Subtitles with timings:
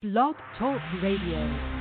[0.00, 1.77] Blog Talk Radio.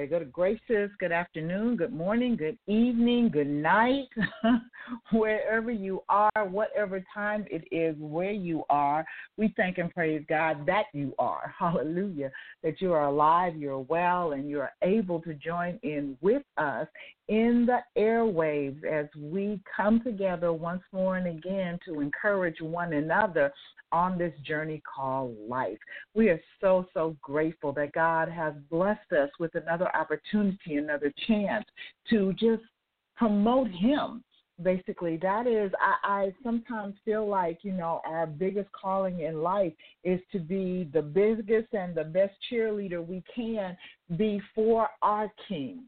[0.00, 0.06] Sorry.
[0.08, 0.90] Good gracious.
[0.98, 1.76] Good afternoon.
[1.76, 2.36] Good morning.
[2.36, 3.30] Good evening.
[3.30, 4.08] Good night.
[5.12, 9.04] Wherever you are, whatever time it is, where you are,
[9.36, 11.54] we thank and praise God that you are.
[11.58, 12.30] Hallelujah.
[12.62, 16.86] That you are alive, you're well, and you're able to join in with us
[17.28, 23.52] in the airwaves as we come together once more and again to encourage one another
[23.92, 25.78] on this journey called life.
[26.14, 31.64] We are so, so grateful that God has blessed us with another opportunity, another chance
[32.10, 32.62] to just
[33.16, 34.22] promote Him.
[34.62, 39.72] Basically, that is, I, I sometimes feel like, you know, our biggest calling in life
[40.04, 43.76] is to be the biggest and the best cheerleader we can
[44.16, 45.84] be for our King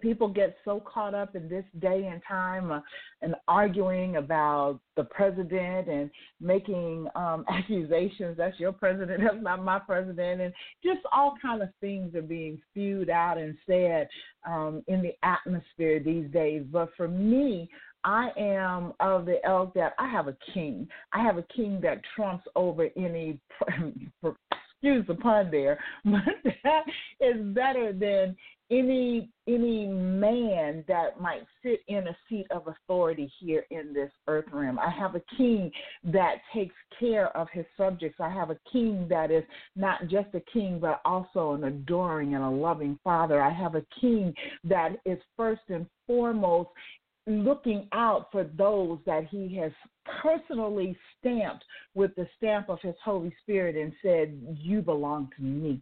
[0.00, 2.80] people get so caught up in this day and time uh,
[3.22, 9.78] and arguing about the president and making um accusations that's your president that's not my
[9.78, 10.52] president and
[10.84, 14.08] just all kind of things are being spewed out and said
[14.46, 17.68] um in the atmosphere these days but for me
[18.04, 20.86] I am of the ilk that I have a king.
[21.12, 23.40] I have a king that trumps over any
[24.76, 26.84] excuse the pun there, but that
[27.20, 28.36] is better than
[28.70, 34.46] any any man that might sit in a seat of authority here in this earth
[34.52, 34.78] realm.
[34.78, 35.70] I have a king
[36.04, 38.18] that takes care of his subjects.
[38.20, 39.44] I have a king that is
[39.76, 43.40] not just a king but also an adoring and a loving father.
[43.40, 44.34] I have a king
[44.64, 46.70] that is first and foremost
[47.26, 49.72] looking out for those that he has
[50.22, 55.80] personally stamped with the stamp of his Holy Spirit and said, You belong to me.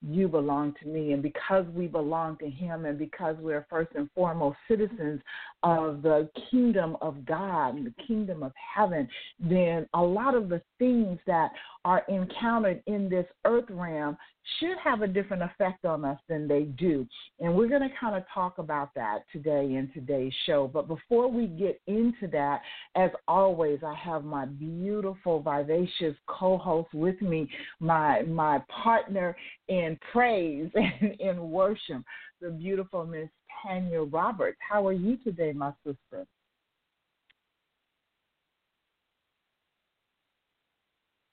[0.00, 1.12] You belong to me.
[1.12, 5.20] And because we belong to him and because we're first and foremost citizens
[5.62, 9.08] of the kingdom of God and the kingdom of heaven,
[9.38, 11.50] then a lot of the things that
[11.84, 14.16] are encountered in this earth realm
[14.58, 17.06] should have a different effect on us than they do.
[17.40, 20.68] And we're going to kind of talk about that today in today's show.
[20.72, 22.60] But before we get into that,
[22.96, 27.48] as always, I have my beautiful, vivacious co-host with me,
[27.78, 29.36] my my partner
[29.68, 32.02] in praise and in worship,
[32.40, 33.28] the beautiful Miss
[33.62, 34.58] Tanya Roberts.
[34.68, 36.26] How are you today, my sister?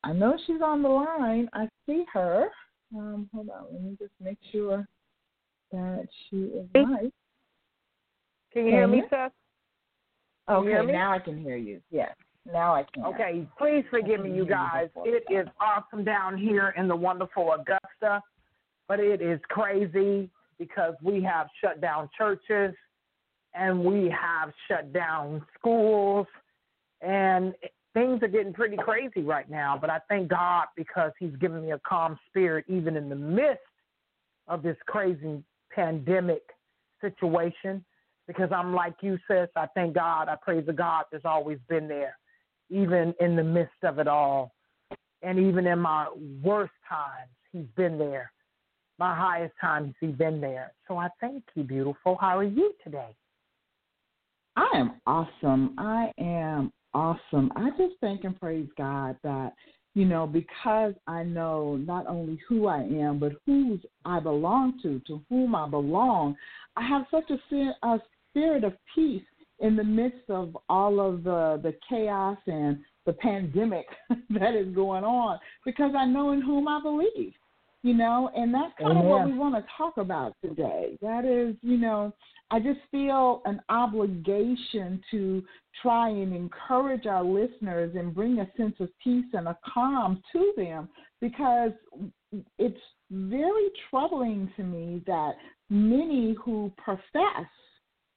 [0.04, 1.50] I know she's on the line.
[1.54, 2.48] I see her.
[2.96, 4.88] Um, hold on, let me just make sure
[5.72, 7.14] that she is right.
[8.52, 9.32] Can you hear me, Seth?
[10.50, 10.94] You hear Okay, me?
[10.94, 11.82] now I can hear you.
[11.92, 12.16] Yes,
[12.52, 13.06] now I can.
[13.06, 14.90] Okay, please forgive me, you guys.
[15.06, 18.22] It is awesome down here in the wonderful Augusta,
[18.88, 22.76] but it is crazy because we have shut down churches
[23.54, 26.28] and we have shut down schools,
[27.02, 27.54] and
[27.94, 29.78] things are getting pretty crazy right now.
[29.80, 33.64] But I thank God because He's given me a calm spirit even in the midst
[34.48, 35.44] of this crazy
[35.74, 36.44] pandemic
[37.02, 37.84] situation.
[38.28, 39.50] Because I'm like you, sis.
[39.56, 40.30] I thank God.
[40.30, 42.19] I praise the God that's always been there,
[42.70, 44.54] even in the midst of it all.
[45.22, 46.08] And even in my
[46.44, 48.32] worst times, He's been there.
[48.98, 50.74] My highest times, He's been there.
[50.88, 52.18] So I thank you, beautiful.
[52.20, 53.16] How are you today?
[54.56, 55.76] I am awesome.
[55.78, 57.52] I am awesome.
[57.56, 59.54] I just thank and praise God that,
[59.94, 65.02] you know, because I know not only who I am, but whose I belong to,
[65.08, 66.36] to whom I belong,
[66.76, 68.00] I have such a, a
[68.30, 69.24] spirit of peace
[69.60, 73.86] in the midst of all of the, the chaos and the pandemic
[74.30, 77.34] that is going on because I know in whom I believe.
[77.82, 80.98] You know, and that's kind of what we want to talk about today.
[81.02, 82.14] That is, you know,
[82.52, 85.42] I just feel an obligation to
[85.82, 90.52] try and encourage our listeners and bring a sense of peace and a calm to
[90.58, 90.90] them
[91.22, 91.72] because
[92.58, 95.36] it's very troubling to me that
[95.70, 97.48] many who profess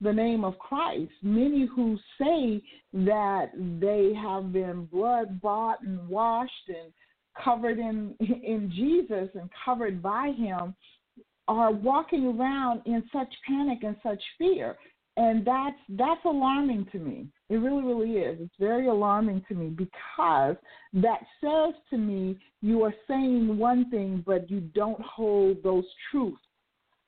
[0.02, 2.62] the name of Christ, many who say
[2.92, 3.50] that
[3.80, 6.92] they have been blood bought and washed and
[7.42, 10.74] covered in in Jesus and covered by him
[11.48, 14.76] are walking around in such panic and such fear.
[15.16, 17.28] And that's that's alarming to me.
[17.48, 18.38] It really really is.
[18.40, 20.56] It's very alarming to me because
[20.94, 26.40] that says to me you are saying one thing but you don't hold those truths.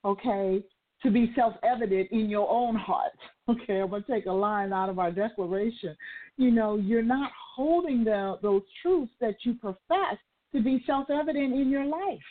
[0.04, 0.62] Okay
[1.02, 3.12] to be self-evident in your own heart.
[3.46, 5.94] Okay i'm going to take a line out of our declaration.
[6.38, 10.16] You know you're not holding the, those truths that you profess
[10.54, 12.24] to be self-evident in your life.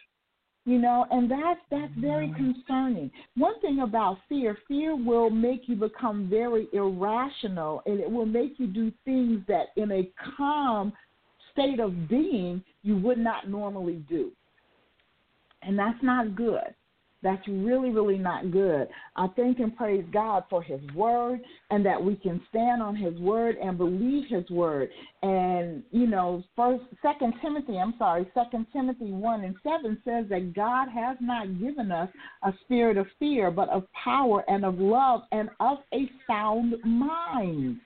[0.66, 2.52] You know and that's that's very mm-hmm.
[2.54, 3.12] concerning.
[3.38, 8.56] One thing about fear fear will make you become very irrational and it will make
[8.58, 10.94] you do things that in a calm
[11.52, 14.32] state of being you would not normally do.
[15.62, 16.74] And that's not good
[17.24, 18.88] that's really, really not good.
[19.16, 21.40] I thank and praise God for His word
[21.72, 24.90] and that we can stand on His word and believe His word.
[25.22, 30.54] And you know, first, Second Timothy, I'm sorry, Second Timothy one and seven says that
[30.54, 32.10] God has not given us
[32.44, 37.80] a spirit of fear, but of power and of love and of a sound mind.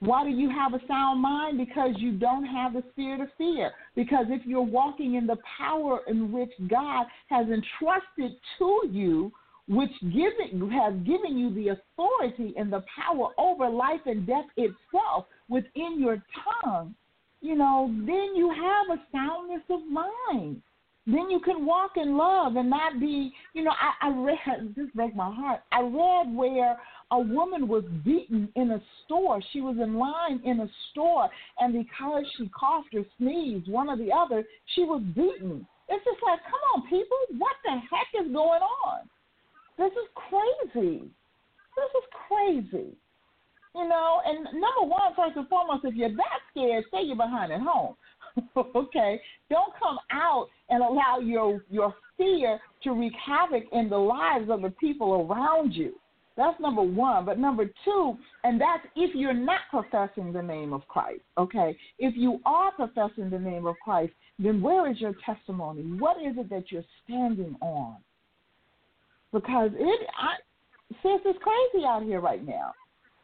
[0.00, 1.58] Why do you have a sound mind?
[1.58, 3.72] Because you don't have the spirit of fear.
[3.96, 9.32] Because if you're walking in the power in which God has entrusted to you,
[9.66, 15.26] which given, has given you the authority and the power over life and death itself
[15.48, 16.22] within your
[16.64, 16.94] tongue,
[17.40, 20.62] you know, then you have a soundness of mind
[21.08, 24.88] then you can walk in love and not be, you know, I, I read, this
[24.94, 25.60] broke my heart.
[25.72, 26.78] I read where
[27.10, 29.40] a woman was beaten in a store.
[29.52, 31.28] She was in line in a store,
[31.58, 34.44] and because she coughed or sneezed, one or the other,
[34.74, 35.66] she was beaten.
[35.88, 39.08] It's just like, come on, people, what the heck is going on?
[39.78, 40.98] This is crazy.
[41.76, 42.96] This is crazy.
[43.74, 47.52] You know, and number one, first and foremost, if you're that scared, stay your behind
[47.52, 47.94] at home.
[48.76, 49.20] okay?
[49.50, 54.62] Don't come out and allow your your fear to wreak havoc in the lives of
[54.62, 55.94] the people around you.
[56.38, 57.26] That's number one.
[57.26, 61.76] But number two, and that's if you're not professing the name of Christ, okay?
[61.98, 65.82] If you are professing the name of Christ, then where is your testimony?
[65.98, 67.96] What is it that you're standing on?
[69.32, 70.36] Because it, I,
[71.02, 72.72] sis, it's crazy out here right now.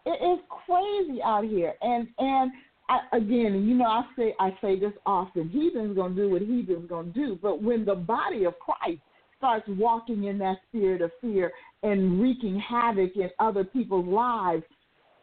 [0.06, 2.50] It is crazy out here, and and
[2.90, 5.48] I, again, you know, I say I say this often.
[5.48, 9.00] Heathen's gonna do what heathen's gonna do, but when the body of Christ
[9.44, 11.52] starts walking in that spirit of fear
[11.82, 14.62] and wreaking havoc in other people's lives,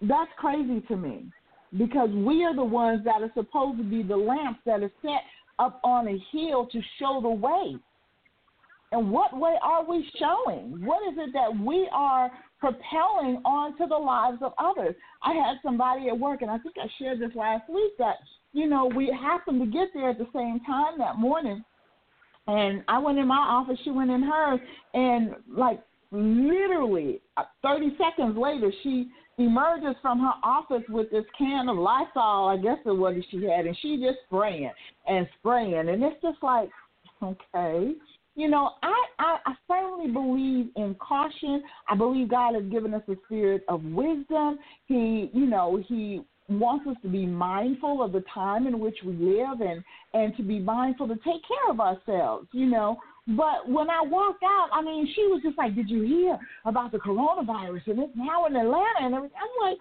[0.03, 1.25] that's crazy to me.
[1.75, 5.23] Because we are the ones that are supposed to be the lamps that are set
[5.57, 7.75] up on a hill to show the way.
[8.91, 10.85] And what way are we showing?
[10.85, 12.29] What is it that we are
[12.59, 14.93] propelling onto the lives of others?
[15.23, 18.17] I had somebody at work, and I think I shared this last week, that,
[18.53, 21.63] you know, we happened to get there at the same time that morning.
[22.51, 24.59] And I went in my office, she went in hers,
[24.93, 25.81] and like
[26.11, 32.49] literally uh, 30 seconds later, she emerges from her office with this can of Lysol,
[32.49, 34.69] I guess it was she had, and she just spraying
[35.07, 35.87] and spraying.
[35.87, 36.69] And it's just like,
[37.23, 37.93] okay,
[38.35, 41.63] you know, I, I, I firmly believe in caution.
[41.87, 44.59] I believe God has given us a spirit of wisdom.
[44.87, 46.21] He, you know, He
[46.59, 50.43] wants us to be mindful of the time in which we live and and to
[50.43, 52.97] be mindful to take care of ourselves, you know.
[53.27, 56.91] But when I walked out, I mean, she was just like, "Did you hear about
[56.91, 59.79] the coronavirus and it's now in Atlanta and everything?" I'm like,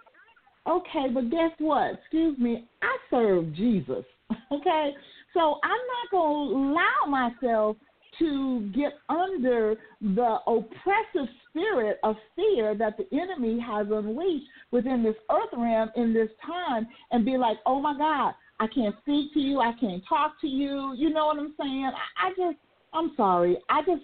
[0.69, 1.95] "Okay, but guess what?
[1.95, 4.05] Excuse me, I serve Jesus,
[4.53, 4.95] okay?
[5.35, 7.77] So I'm not gonna allow myself
[8.21, 15.17] to get under the oppressive spirit of fear that the enemy has unleashed within this
[15.31, 19.41] earth realm in this time and be like, oh my God, I can't speak to
[19.41, 20.95] you, I can't talk to you.
[20.97, 21.91] You know what I'm saying?
[22.23, 22.59] I, I just,
[22.93, 23.59] I'm sorry.
[23.69, 24.03] I just,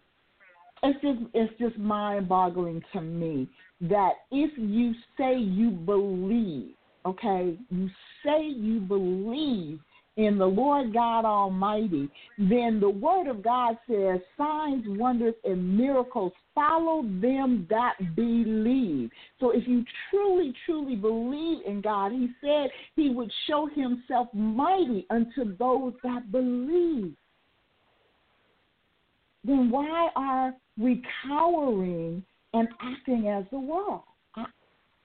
[0.82, 3.48] it's just, it's just mind boggling to me
[3.82, 6.70] that if you say you believe,
[7.04, 7.90] okay, you
[8.24, 9.78] say you believe
[10.16, 12.08] in the Lord God Almighty,
[12.38, 19.10] then the Word of God says, signs, wonders, and miracles follow them that believe.
[19.40, 25.06] So if you truly, truly believe in God, He said He would show Himself mighty
[25.10, 27.14] unto those that believe.
[29.44, 32.22] Then why are we cowering
[32.56, 34.02] and acting as the world.
[34.34, 34.46] I,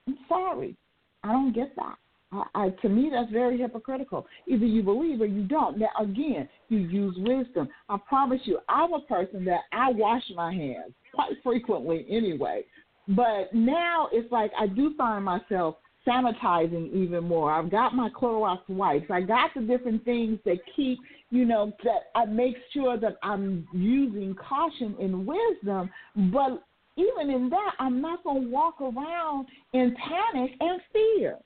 [0.06, 0.76] I'm sorry.
[1.22, 1.96] I don't get that.
[2.32, 4.26] I, I, to me, that's very hypocritical.
[4.46, 5.78] Either you believe or you don't.
[5.78, 7.68] Now, again, you use wisdom.
[7.88, 12.64] I promise you, I'm a person that I wash my hands quite frequently anyway.
[13.08, 17.52] But now it's like I do find myself sanitizing even more.
[17.52, 19.06] I've got my Clorox wipes.
[19.10, 20.98] I got the different things that keep,
[21.30, 25.90] you know, that I make sure that I'm using caution and wisdom.
[26.32, 26.64] But
[26.96, 31.38] even in that, I'm not going to walk around in panic and fear.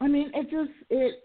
[0.00, 1.22] I mean, it just, it,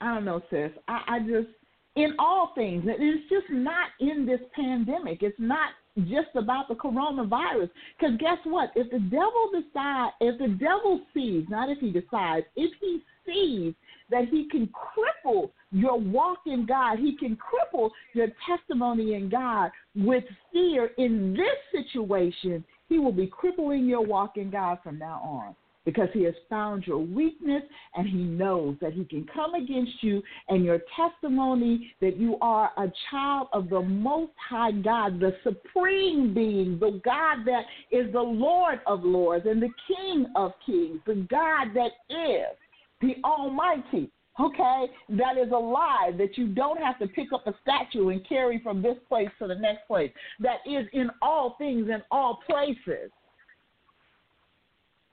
[0.00, 0.70] I don't know, sis.
[0.88, 1.48] I, I just,
[1.96, 5.22] in all things, it's just not in this pandemic.
[5.22, 7.70] It's not just about the coronavirus.
[7.98, 8.70] Because guess what?
[8.74, 13.74] If the devil decides, if the devil sees, not if he decides, if he sees
[14.10, 19.70] that he can cripple your walk in God, he can cripple your testimony in God
[19.94, 25.20] with fear in this situation, he will be crippling your walk in God from now
[25.24, 27.62] on because he has found your weakness
[27.94, 32.70] and he knows that he can come against you and your testimony that you are
[32.78, 38.20] a child of the Most High God, the supreme being, the God that is the
[38.20, 42.56] Lord of Lords and the King of Kings, the God that is
[43.00, 44.10] the Almighty.
[44.40, 48.28] Okay, that is a lie that you don't have to pick up a statue and
[48.28, 50.10] carry from this place to the next place.
[50.40, 53.12] That is in all things, in all places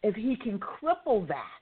[0.04, 1.60] if he can cripple that,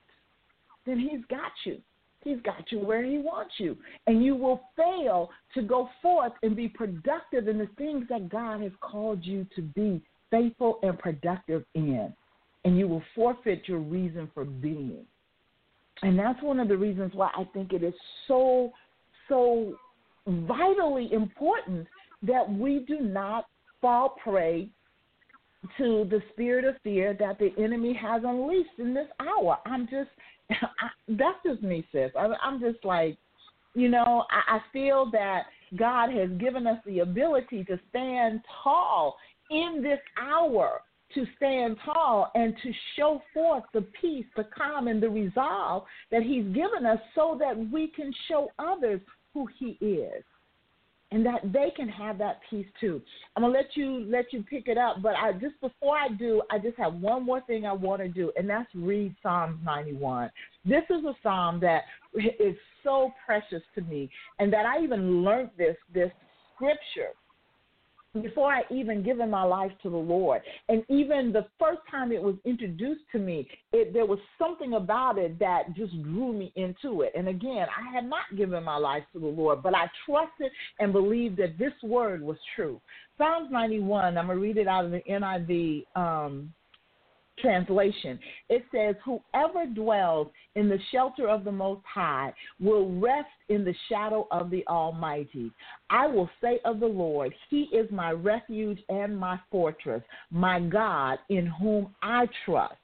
[0.86, 1.80] then he's got you.
[2.24, 3.78] He's got you where he wants you.
[4.08, 8.62] And you will fail to go forth and be productive in the things that God
[8.62, 12.14] has called you to be faithful and productive in.
[12.66, 15.06] And you will forfeit your reason for being.
[16.02, 17.94] And that's one of the reasons why I think it is
[18.28, 18.72] so,
[19.28, 19.76] so
[20.28, 21.88] vitally important
[22.24, 23.46] that we do not
[23.82, 24.70] fall prey
[25.78, 29.58] to the spirit of fear that the enemy has unleashed in this hour.
[29.66, 30.10] I'm just,
[30.50, 32.12] I, that's just me, sis.
[32.18, 33.18] I, I'm just like,
[33.76, 35.44] you know, I, I feel that
[35.78, 39.18] God has given us the ability to stand tall
[39.52, 40.82] in this hour,
[41.14, 46.24] to stand tall and to show forth the peace, the calm, and the resolve that
[46.24, 49.02] He's given us so that we can show others
[49.34, 50.24] who He is
[51.12, 53.02] and that they can have that peace too.
[53.36, 56.42] I'm gonna let you let you pick it up, but I just before I do,
[56.52, 60.30] I just have one more thing I want to do, and that's read Psalm 91.
[60.66, 65.50] This is a psalm that is so precious to me, and that I even learned
[65.58, 66.12] this this
[66.54, 67.14] scripture
[68.22, 70.42] before I even given my life to the Lord.
[70.68, 75.18] And even the first time it was introduced to me, it, there was something about
[75.18, 77.14] it that just drew me into it.
[77.16, 80.92] And again, I had not given my life to the Lord, but I trusted and
[80.92, 82.82] believed that this word was true.
[83.18, 86.54] Psalms 91, I'm going to read it out of the NIV um,
[87.42, 88.20] translation,
[88.50, 93.76] it says, Whoever dwells in the shelter of the Most High will rest in the
[93.90, 95.52] shadow of the Almighty.
[95.90, 101.20] I will say of the Lord, He is my refuge and my fortress, my God
[101.30, 102.76] in whom I trust.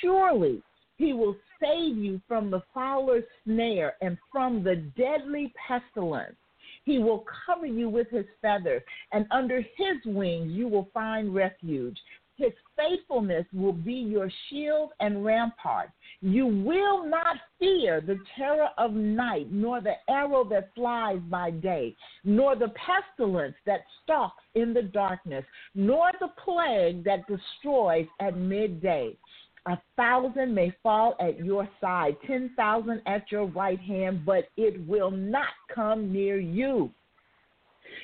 [0.00, 0.62] Surely
[0.96, 6.36] He will save you from the fowler's snare and from the deadly pestilence.
[6.84, 11.98] He will cover you with his feathers, and under his wings you will find refuge.
[12.40, 15.90] His faithfulness will be your shield and rampart.
[16.22, 21.94] You will not fear the terror of night, nor the arrow that flies by day,
[22.24, 25.44] nor the pestilence that stalks in the darkness,
[25.74, 29.18] nor the plague that destroys at midday.
[29.66, 34.80] A thousand may fall at your side, ten thousand at your right hand, but it
[34.88, 36.90] will not come near you.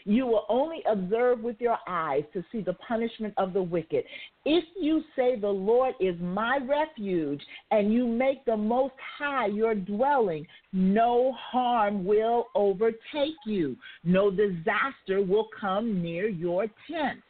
[0.04, 4.04] You will only observe with your eyes to see the punishment of the wicked.
[4.44, 9.74] If you say, The Lord is my refuge, and you make the Most High your
[9.74, 17.20] dwelling, no harm will overtake you, no disaster will come near your tent.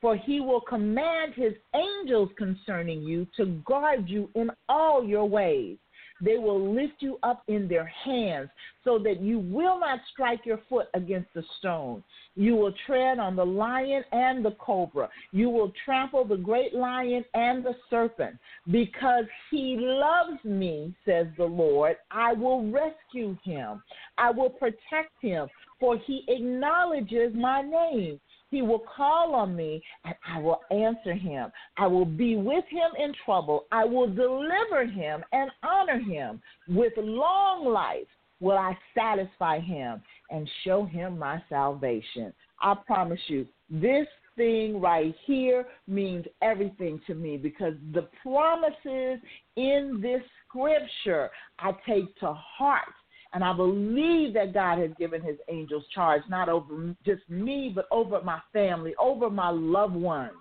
[0.00, 5.76] For he will command his angels concerning you to guard you in all your ways.
[6.20, 8.50] They will lift you up in their hands
[8.84, 12.02] so that you will not strike your foot against the stone.
[12.36, 15.08] You will tread on the lion and the cobra.
[15.32, 18.36] You will trample the great lion and the serpent.
[18.70, 23.82] Because he loves me, says the Lord, I will rescue him.
[24.18, 25.48] I will protect him,
[25.78, 28.20] for he acknowledges my name.
[28.50, 31.50] He will call on me and I will answer him.
[31.76, 33.66] I will be with him in trouble.
[33.70, 36.42] I will deliver him and honor him.
[36.68, 38.08] With long life
[38.40, 42.32] will I satisfy him and show him my salvation.
[42.60, 49.20] I promise you, this thing right here means everything to me because the promises
[49.56, 52.92] in this scripture I take to heart.
[53.32, 57.86] And I believe that God has given his angels charge, not over just me, but
[57.90, 60.32] over my family, over my loved ones.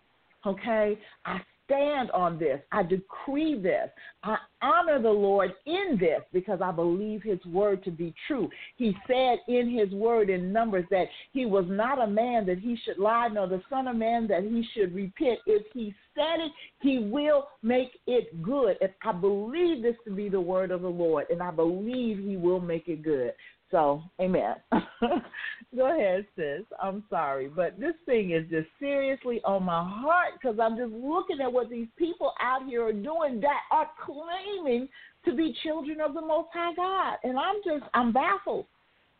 [0.45, 0.97] Okay?
[1.25, 2.59] I stand on this.
[2.71, 3.89] I decree this.
[4.23, 8.49] I honor the Lord in this because I believe his word to be true.
[8.75, 12.77] He said in his word in Numbers that he was not a man that he
[12.83, 15.39] should lie, nor the son of man that he should repent.
[15.45, 18.77] If he said it, he will make it good.
[18.81, 22.35] If I believe this to be the word of the Lord, and I believe he
[22.35, 23.33] will make it good.
[23.71, 24.55] So, amen.
[25.75, 26.65] Go ahead, sis.
[26.81, 31.39] I'm sorry, but this thing is just seriously on my heart because I'm just looking
[31.41, 34.89] at what these people out here are doing that are claiming
[35.25, 38.65] to be children of the Most High God, and I'm just I'm baffled.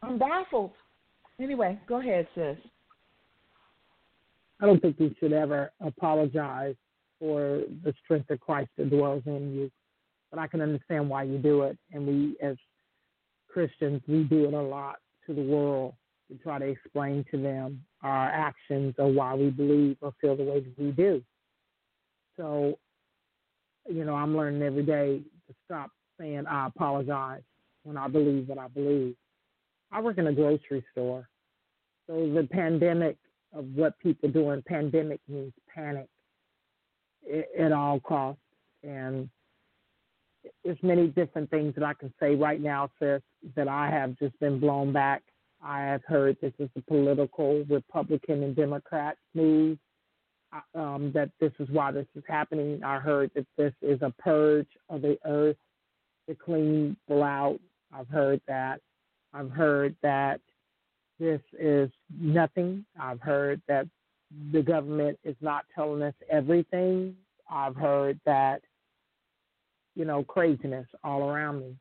[0.02, 0.72] I'm baffled.
[1.40, 2.58] Anyway, go ahead, sis.
[4.60, 6.76] I don't think you should ever apologize
[7.20, 9.72] for the strength of Christ that dwells in you,
[10.32, 12.58] but I can understand why you do it, and we as
[13.52, 15.94] Christians, we do it a lot to the world
[16.30, 20.44] to try to explain to them our actions or why we believe or feel the
[20.44, 21.22] way that we do.
[22.38, 22.80] So,
[23.90, 27.42] you know, I'm learning every day to stop saying I apologize
[27.84, 29.16] when I believe what I believe.
[29.92, 31.28] I work in a grocery store.
[32.08, 33.18] So the pandemic
[33.54, 36.08] of what people doing, pandemic means panic
[37.60, 38.42] at all costs.
[38.84, 39.30] And
[40.64, 43.22] there's many different things that I can say right now, sis,
[43.56, 45.24] that I have just been blown back.
[45.64, 49.78] I have heard this is a political Republican and Democrat move.
[50.74, 52.84] Um, that this is why this is happening.
[52.84, 55.58] I heard that this is a purge of the earth
[56.28, 57.60] to clean out.
[57.94, 58.82] I've heard that.
[59.32, 60.42] I've heard that
[61.20, 62.84] this is nothing.
[63.00, 63.86] I've heard that
[64.52, 67.16] the government is not telling us everything.
[67.48, 68.62] I've heard that
[70.00, 71.76] you know, craziness all around me.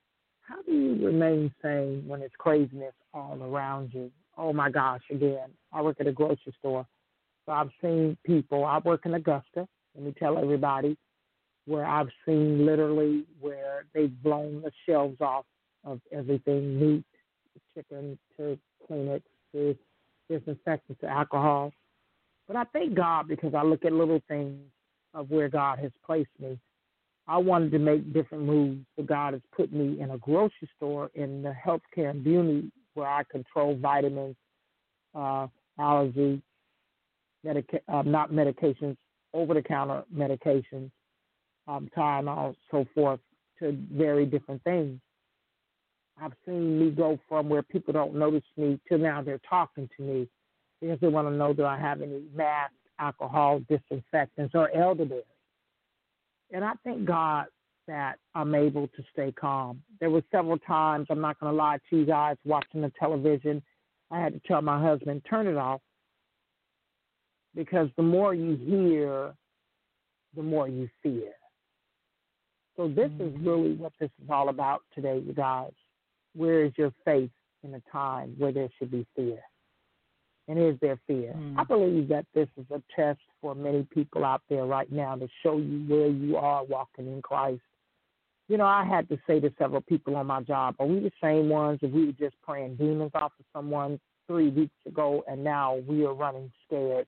[0.49, 4.11] How do you remain sane when it's craziness all around you?
[4.39, 6.87] Oh my gosh, again, I work at a grocery store.
[7.45, 10.97] So I've seen people, I work in Augusta, let me tell everybody,
[11.67, 15.45] where I've seen literally where they've blown the shelves off
[15.85, 17.05] of everything meat,
[17.75, 18.59] chicken to
[18.89, 19.77] Kleenex to
[20.31, 21.73] disinfectant to alcohol.
[22.47, 24.61] But I thank God because I look at little things
[25.13, 26.59] of where God has placed me
[27.29, 31.11] I wanted to make different moves, but God has put me in a grocery store
[31.15, 34.35] in the healthcare and beauty where I control vitamins,
[35.15, 35.47] uh,
[35.79, 36.43] allergy,
[37.45, 38.97] medica- uh, not medications,
[39.35, 40.91] over the counter medications,
[41.69, 43.21] um, Tylenol, so forth,
[43.59, 44.99] to very different things.
[46.21, 50.03] I've seen me go from where people don't notice me to now they're talking to
[50.03, 50.29] me
[50.81, 55.23] because they want to know do I have any masks, alcohol, disinfectants, or elderberry.
[56.53, 57.47] And I thank God
[57.87, 59.83] that I'm able to stay calm.
[60.01, 63.63] There were several times, I'm not going to lie to you guys, watching the television,
[64.11, 65.81] I had to tell my husband, turn it off.
[67.55, 69.35] Because the more you hear,
[70.37, 71.33] the more you fear.
[72.77, 73.49] So this is Mm-hmm.
[73.49, 75.73] really what this is all about today, you guys.
[76.35, 77.31] Where is your faith
[77.65, 79.41] in a time where there should be fear?
[80.49, 81.35] And is there fear?
[81.37, 81.59] Mm.
[81.59, 85.29] I believe that this is a test for many people out there right now to
[85.43, 87.61] show you where you are walking in Christ.
[88.49, 91.13] You know, I had to say to several people on my job, are we the
[91.23, 95.45] same ones if we were just praying demons off of someone three weeks ago and
[95.45, 97.07] now we are running scared?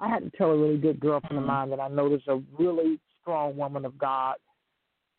[0.00, 2.98] I had to tell a really good girlfriend of mine that I noticed a really
[3.20, 4.36] strong woman of God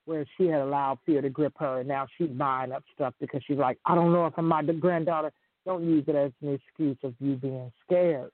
[0.06, 3.44] where she had allowed fear to grip her and now she's buying up stuff because
[3.46, 5.32] she's like, I don't know if I'm my granddaughter.
[5.66, 8.32] Don't use it as an excuse of you being scared.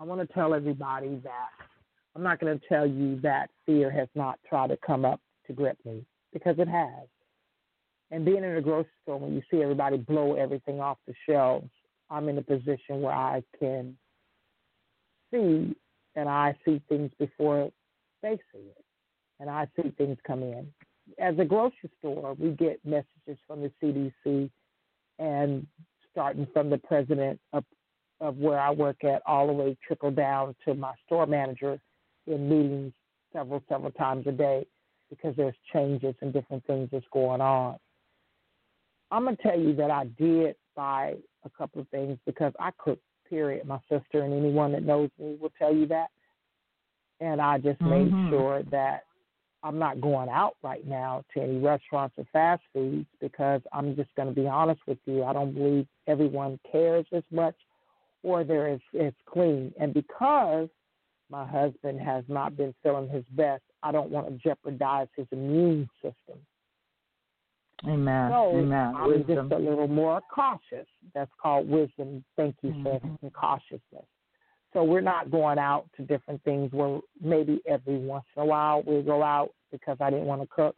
[0.00, 1.48] I want to tell everybody that
[2.14, 5.52] I'm not going to tell you that fear has not tried to come up to
[5.52, 7.08] grip me because it has.
[8.10, 11.68] And being in a grocery store, when you see everybody blow everything off the shelves,
[12.10, 13.96] I'm in a position where I can
[15.30, 15.76] see
[16.14, 17.70] and I see things before
[18.22, 18.84] they see it.
[19.40, 20.66] And I see things come in.
[21.18, 24.50] As a grocery store, we get messages from the CDC
[25.18, 25.66] and
[26.10, 27.64] starting from the president of,
[28.20, 31.80] of where I work at all the way trickle down to my store manager
[32.26, 32.92] in meetings
[33.32, 34.66] several, several times a day
[35.10, 37.76] because there's changes and different things that's going on.
[39.10, 42.70] I'm going to tell you that I did buy a couple of things because I
[42.78, 43.66] cook, period.
[43.66, 46.08] My sister and anyone that knows me will tell you that.
[47.20, 47.90] And I just Mhm.
[47.90, 49.04] made sure that
[49.62, 54.14] I'm not going out right now to any restaurants or fast foods because I'm just
[54.14, 55.24] going to be honest with you.
[55.24, 57.56] I don't believe everyone cares as much
[58.22, 59.72] or there is it's clean.
[59.80, 60.68] And because
[61.30, 65.88] my husband has not been feeling his best, I don't want to jeopardize his immune
[66.02, 66.38] system.
[67.86, 68.30] Amen.
[68.30, 68.94] So Amen.
[68.96, 69.48] I'm Wisdom.
[69.48, 70.86] just a little more cautious.
[71.14, 72.24] That's called wisdom.
[72.36, 73.22] Thank you, sis, Mhm.
[73.22, 74.06] and cautiousness.
[74.72, 78.82] So we're not going out to different things where maybe every once in a while
[78.84, 80.76] we'll go out because I didn't want to cook.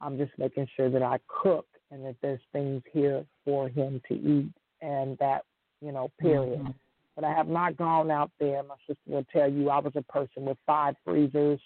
[0.00, 4.14] I'm just making sure that I cook and that there's things here for him to
[4.14, 5.44] eat and that,
[5.80, 6.60] you know, period.
[6.60, 6.74] Mhm.
[7.14, 8.62] But I have not gone out there.
[8.62, 11.60] My sister will tell you I was a person with five freezers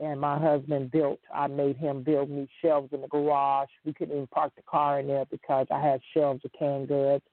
[0.00, 3.70] and my husband built I made him build me shelves in the garage.
[3.84, 7.24] We couldn't even park the car in there because I had shelves of canned goods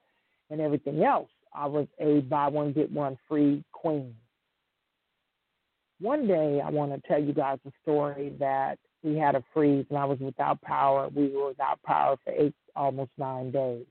[0.49, 1.29] and everything else.
[1.53, 4.15] I was a buy one get one free queen.
[5.99, 9.85] One day I want to tell you guys a story that we had a freeze
[9.89, 11.09] and I was without power.
[11.13, 13.85] We were without power for eight almost nine days.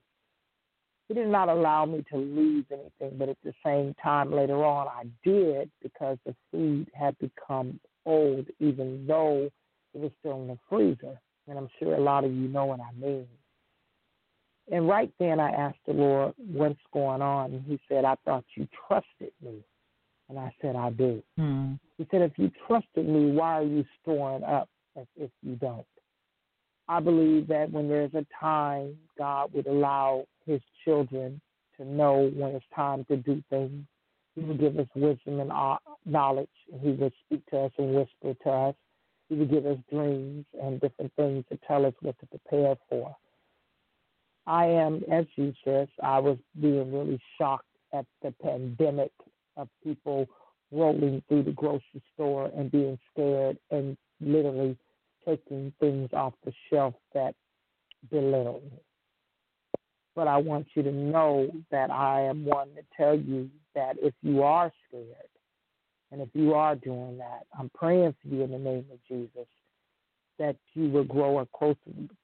[1.09, 4.87] It did not allow me to lose anything, but at the same time later on
[4.87, 9.49] I did because the food had become old even though
[9.93, 11.19] it was still in the freezer.
[11.47, 13.27] And I'm sure a lot of you know what I mean.
[14.71, 17.51] And right then I asked the Lord, what's going on?
[17.53, 19.63] And he said, I thought you trusted me.
[20.29, 21.21] And I said, I do.
[21.37, 21.77] Mhm.
[21.97, 25.85] He said, if you trusted me, why are you storing up as if you don't?
[26.87, 31.41] I believe that when there's a time, God would allow his children
[31.77, 33.85] to know when it's time to do things.
[34.35, 35.51] He would give us wisdom and
[36.05, 38.75] knowledge, and he would speak to us and whisper to us.
[39.27, 43.15] He would give us dreams and different things to tell us what to prepare for.
[44.47, 49.11] I am, as you said, I was being really shocked at the pandemic
[49.57, 50.27] of people
[50.71, 54.77] rolling through the grocery store and being scared and literally
[55.27, 57.35] taking things off the shelf that
[58.09, 58.79] belittle me.
[60.15, 64.13] But I want you to know that I am one to tell you that if
[64.21, 65.05] you are scared
[66.11, 69.47] and if you are doing that, I'm praying for you in the name of Jesus
[70.39, 71.75] that you will grow a close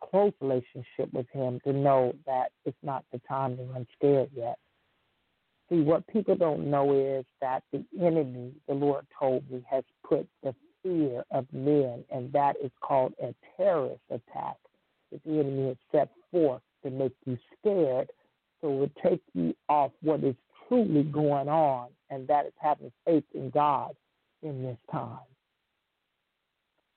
[0.02, 4.58] close relationship with him to know that it's not the time to run scared yet.
[5.70, 10.28] See, what people don't know is that the enemy, the Lord told me, has put
[10.41, 14.56] the fear of men, and that is called a terrorist attack
[15.12, 18.10] that the enemy has set forth to make you scared.
[18.62, 20.36] So it will take you off what is
[20.67, 23.96] truly going on, and that is having faith in God
[24.41, 25.20] in this time.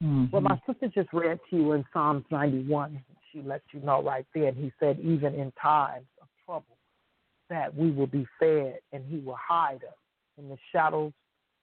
[0.02, 0.32] Mhm.
[0.32, 3.04] Well, my sister just read to you in Psalms 91.
[3.32, 4.52] She lets you know right there.
[4.52, 6.78] He said, even in times of trouble,
[7.48, 9.98] that we will be fed and he will hide us
[10.38, 11.12] in the shadows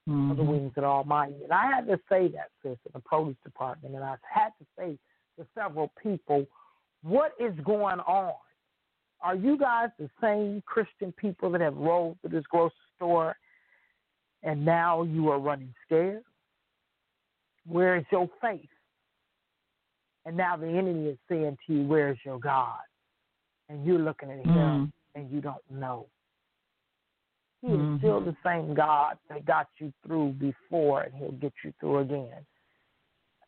[0.06, 0.46] of the Mhm.
[0.46, 1.42] wings of the Almighty.
[1.42, 3.94] And I had to say that, sis, in the produce department.
[3.94, 4.98] And I had to say
[5.36, 6.46] to several people,
[7.02, 8.34] what is going on?
[9.20, 13.36] Are you guys the same Christian people that have rolled through this grocery store
[14.42, 16.24] and now you are running scared?
[17.68, 18.68] Where is your faith?
[20.24, 22.80] And now the enemy is saying to you, Where's your God?
[23.68, 24.92] And you're looking at him Mhm.
[25.14, 26.08] and you don't know.
[27.60, 27.94] He Mhm.
[27.94, 31.98] is still the same God that got you through before, and He'll get you through
[31.98, 32.46] again.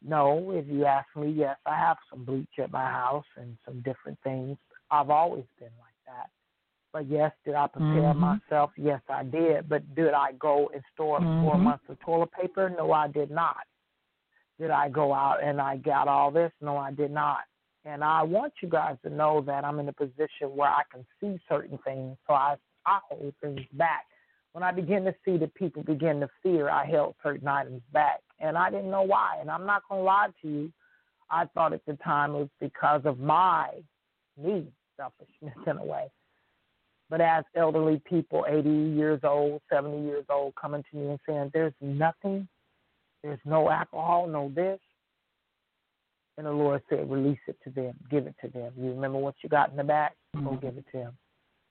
[0.02, 3.80] No, if you ask me, yes, I have some bleach at my house and some
[3.82, 4.58] different things.
[4.90, 6.30] I've always been like that.
[6.92, 8.16] But yes, did I prepare Mhm.
[8.16, 8.72] myself?
[8.76, 9.68] Yes, I did.
[9.68, 11.62] But did I go and store four Mhm.
[11.62, 12.68] months of toilet paper?
[12.70, 13.66] No, I did not.
[14.60, 16.52] Did I go out and I got all this?
[16.60, 17.40] No, I did not.
[17.86, 21.06] And I want you guys to know that I'm in a position where I can
[21.18, 24.04] see certain things, so I I hold things back.
[24.52, 28.20] When I begin to see that people begin to fear, I held certain items back,
[28.38, 29.38] and I didn't know why.
[29.40, 30.72] And I'm not going to lie to you.
[31.30, 33.70] I thought at the time it was because of my
[34.36, 36.10] me selfishness in a way.
[37.08, 41.50] But as elderly people, 80 years old, 70 years old, coming to me and saying,
[41.52, 42.48] "There's nothing,
[43.22, 44.80] there's no alcohol, no this,"
[46.36, 48.72] and the Lord said, "Release it to them, give it to them.
[48.76, 50.16] You remember what you got in the back?
[50.34, 50.60] Go Mhm.
[50.60, 51.18] give it to them."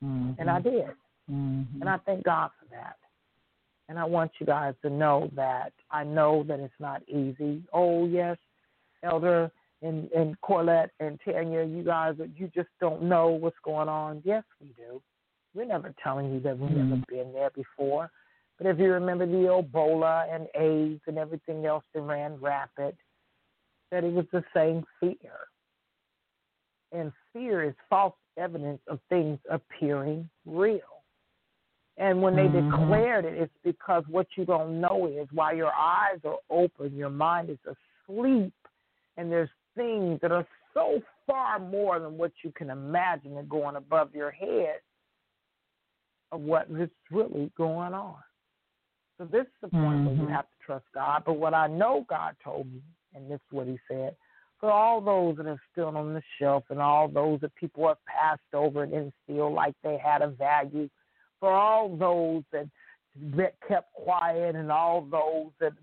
[0.03, 0.35] Mhm.
[0.39, 0.95] And I did.
[1.29, 1.81] Mhm.
[1.81, 2.97] And I thank God for that.
[3.87, 7.63] And I want you guys to know that I know that it's not easy.
[7.73, 8.37] Oh, yes,
[9.01, 14.21] Elder and, and Corlette and Tanya, you guys, you just don't know what's going on.
[14.23, 15.01] Yes, we do.
[15.55, 17.07] We're never telling you that we've never Mhm.
[17.07, 18.11] been there before.
[18.59, 22.95] But if you remember the Ebola and AIDS and everything else that ran rapid,
[23.89, 25.47] that it was the same fear.
[26.91, 31.03] And fear is false evidence of things appearing real.
[31.97, 32.69] And when they Mhm.
[32.69, 37.09] declared it, it's because what you don't know is while your eyes are open, your
[37.09, 38.53] mind is asleep,
[39.17, 43.75] and there's things that are so far more than what you can imagine are going
[43.77, 44.81] above your head.
[46.31, 48.21] of what is really going on.
[49.19, 50.31] So this is the point where you Mhm.
[50.31, 51.23] have to trust God.
[51.25, 52.81] But what I know God told me,
[53.13, 54.15] and this is what He said,
[54.59, 58.03] for all those that are still on the shelf, and all those that people have
[58.05, 60.89] passed over and didn't feel like they had a value,
[61.39, 62.69] for all those that
[63.35, 65.73] that kept quiet, and all those that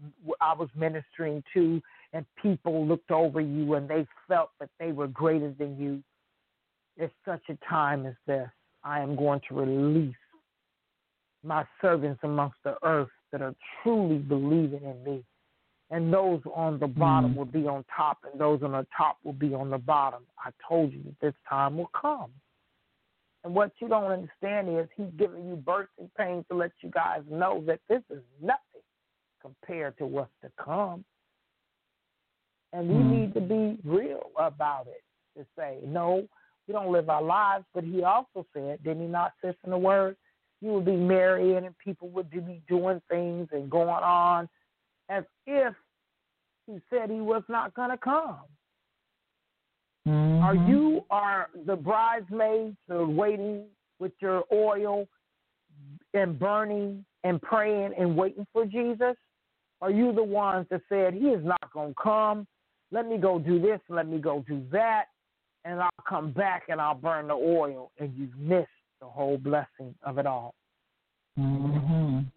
[0.41, 1.83] I was ministering to,
[2.15, 6.03] and people looked over you and they felt that they were greater than you.
[6.97, 8.49] It's such a time as this.
[8.85, 10.17] I am going to release
[11.43, 15.25] my servants amongst the earth that are truly believing in me.
[15.91, 17.37] And those on the bottom Mm.
[17.37, 20.27] will be on top, and those on the top will be on the bottom.
[20.45, 22.33] I told you that this time will come.
[23.45, 27.23] And what you don't understand is he's giving you birthing pain to let you guys
[27.31, 28.83] know that this is nothing
[29.41, 31.05] compared to what's to come.
[32.73, 33.11] And we Mm.
[33.11, 35.05] need to be real about it
[35.37, 36.29] to say, no,
[36.67, 37.65] we don't live our lives.
[37.73, 40.17] But he also said, did he not say in the word?
[40.61, 44.49] You would be marrying and people would be doing things and going on
[45.09, 45.75] as if
[46.67, 48.41] he said he was not going to come.
[50.07, 50.69] Are Mhm.
[50.69, 55.09] you are the bridesmaids are waiting with your oil
[56.15, 59.17] and burning and praying and waiting for Jesus?
[59.83, 62.47] Are you the ones that said he is not going to come?
[62.93, 65.07] Let me go do this, let me go do that,
[65.65, 68.69] and I'll come back and I'll burn the oil, and you've missed
[69.01, 70.55] the whole blessing of it all.
[71.39, 72.31] Mhm.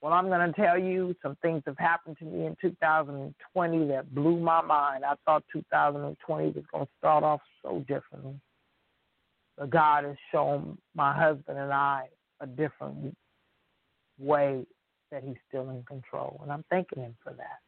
[0.00, 4.14] Well, I'm going to tell you some things have happened to me in 2020 that
[4.14, 5.02] blew my mind.
[5.02, 8.38] I thought 2020 was going to start off so differently.
[9.56, 12.08] But God has shown my husband and I
[12.40, 13.16] a different
[14.18, 14.66] way
[15.10, 16.38] that He's still in control.
[16.42, 17.60] And I'm thanking Him for that.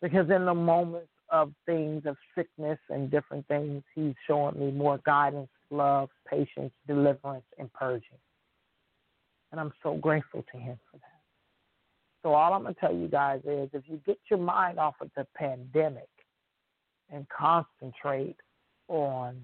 [0.00, 5.00] Because in the moments of things, of sickness and different things, He's showing me more
[5.04, 8.18] guidance, love, patience, deliverance, and purging.
[9.52, 11.20] And I'm so grateful to Him for that.
[12.22, 15.10] So all I'm gonna tell you guys is if you get your mind off of
[15.16, 16.08] the pandemic
[17.10, 18.36] and concentrate
[18.88, 19.40] on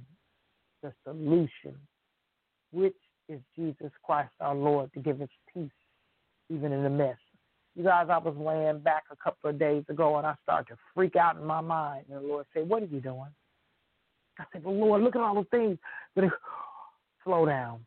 [0.83, 1.75] the solution,
[2.73, 2.97] which
[3.29, 5.71] is Jesus Christ our Lord to give us peace
[6.49, 7.23] even in the midst.
[7.75, 10.79] You guys, I was laying back a couple of days ago and I started to
[10.95, 12.07] freak out in my mind.
[12.11, 13.31] And the Lord said, What are you doing?
[14.38, 15.79] I said, Well, Lord, look at all the things
[16.14, 16.38] that are
[17.25, 17.85] slow down.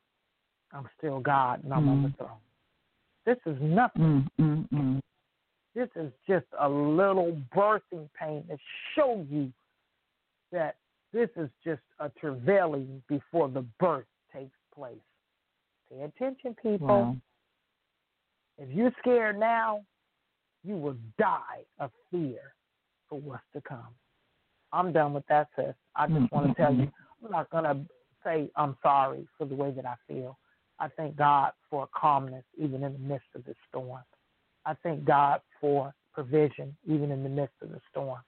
[0.71, 2.17] I'm still God and I'm on the Mm.
[2.17, 2.41] throne.
[3.25, 4.29] This is nothing.
[4.39, 5.01] Mm, mm, mm.
[5.75, 8.57] This is just a little birthing pain to
[8.95, 9.51] show you
[10.51, 10.77] that
[11.11, 15.01] this is just a travailing before the birth takes place.
[15.89, 16.87] Pay attention, people.
[16.87, 17.17] Wow.
[18.57, 19.85] If you're scared now,
[20.63, 22.53] you will die of fear
[23.07, 23.95] for what's to come.
[24.71, 25.73] I'm done with that, sis.
[25.95, 26.91] I just want to tell you,
[27.23, 27.79] I'm not going to
[28.23, 30.37] say I'm sorry for the way that I feel.
[30.79, 34.01] I thank God for calmness even in the midst of the storm.
[34.65, 38.19] I thank God for provision even in the midst of the storm.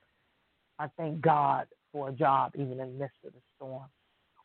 [0.79, 3.85] I thank God for a job even in the midst of the storm.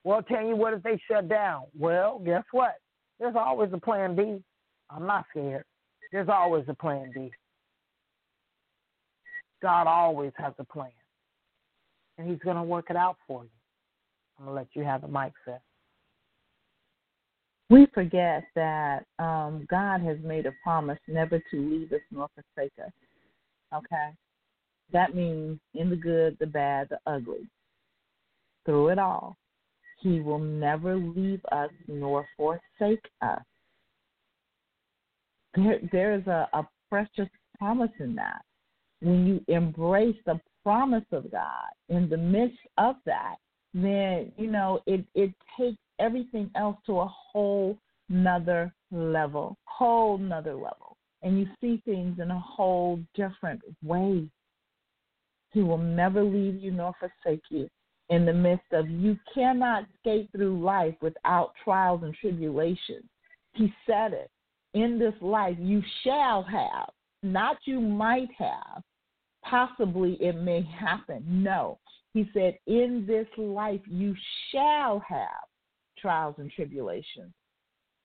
[0.04, 1.64] Well, tell you what if they shut down?
[1.76, 2.76] Well, guess what?
[3.18, 4.42] There's always a plan B.
[4.90, 5.64] I'm not scared.
[6.12, 7.32] There's always a plan B.
[9.62, 10.90] God always has a plan.
[12.18, 13.50] And he's going to work it out for you.
[14.38, 15.60] I'm going to let you have the mic, Seth.
[17.68, 22.72] We forget that um, God has made a promise never to leave us nor forsake
[22.84, 22.92] us.
[23.74, 24.10] Okay?
[24.92, 27.48] That means in the good, the bad, the ugly.
[28.64, 29.36] Through it all,
[30.00, 33.42] He will never leave us nor forsake us.
[35.54, 38.42] There, there is a, a precious promise in that.
[39.00, 43.36] When you embrace the promise of God in the midst of that,
[43.74, 47.78] then you know it it takes everything else to a whole
[48.08, 54.26] nother level, whole nother level, and you see things in a whole different way.
[55.52, 57.68] He will never leave you nor forsake you
[58.08, 63.04] in the midst of you cannot skate through life without trials and tribulations.
[63.52, 64.30] He said it.
[64.74, 66.90] In this life you shall have,
[67.26, 68.82] not you might have.
[69.44, 71.22] Possibly it may happen.
[71.26, 71.78] No.
[72.14, 74.14] He said, In this life you
[74.50, 75.44] shall have
[75.98, 77.32] trials and tribulations.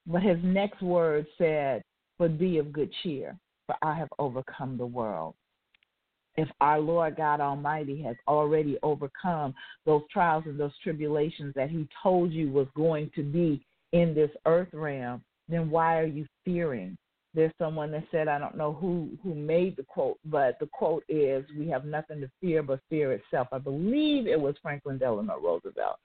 [0.05, 1.83] But his next word said,
[2.19, 5.35] But be of good cheer, for I have overcome the world.
[6.35, 9.53] If our Lord God Almighty has already overcome
[9.85, 14.31] those trials and those tribulations that he told you was going to be in this
[14.45, 16.97] earth realm, then why are you fearing?
[17.33, 21.03] There's someone that said, I don't know who, who made the quote, but the quote
[21.07, 23.47] is, We have nothing to fear but fear itself.
[23.51, 25.97] I believe it was Franklin Delano Roosevelt.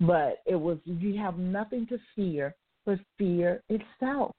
[0.00, 4.34] But it was, You have nothing to fear but fear itself.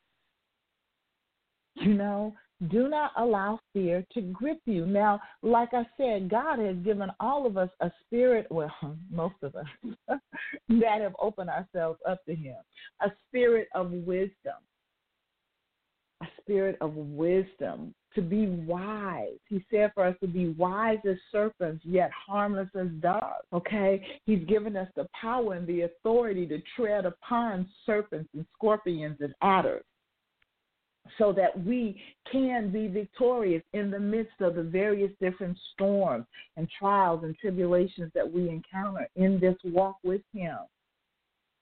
[1.76, 2.36] You know,
[2.70, 4.86] do not allow fear to grip you.
[4.86, 8.74] Now, like I said, God has given all of us a spirit, well,
[9.12, 9.66] most of us,
[10.70, 12.58] that have opened ourselves up to Him,
[13.02, 14.60] a spirit of wisdom.
[16.44, 19.38] Spirit of wisdom to be wise.
[19.50, 23.24] He said for us to be wise as serpents, yet harmless as doves.
[23.52, 24.06] Okay?
[24.26, 29.34] He's given us the power and the authority to tread upon serpents and scorpions and
[29.42, 29.84] adders
[31.18, 32.02] so that we
[32.32, 36.26] can be victorious in the midst of the various different storms
[36.56, 40.58] and trials and tribulations that we encounter in this walk with him.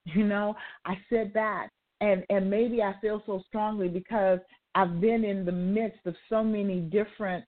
[0.06, 1.70] You know, I said that
[2.02, 4.40] and and maybe I feel so strongly because
[4.76, 7.46] I've been in the midst of so many different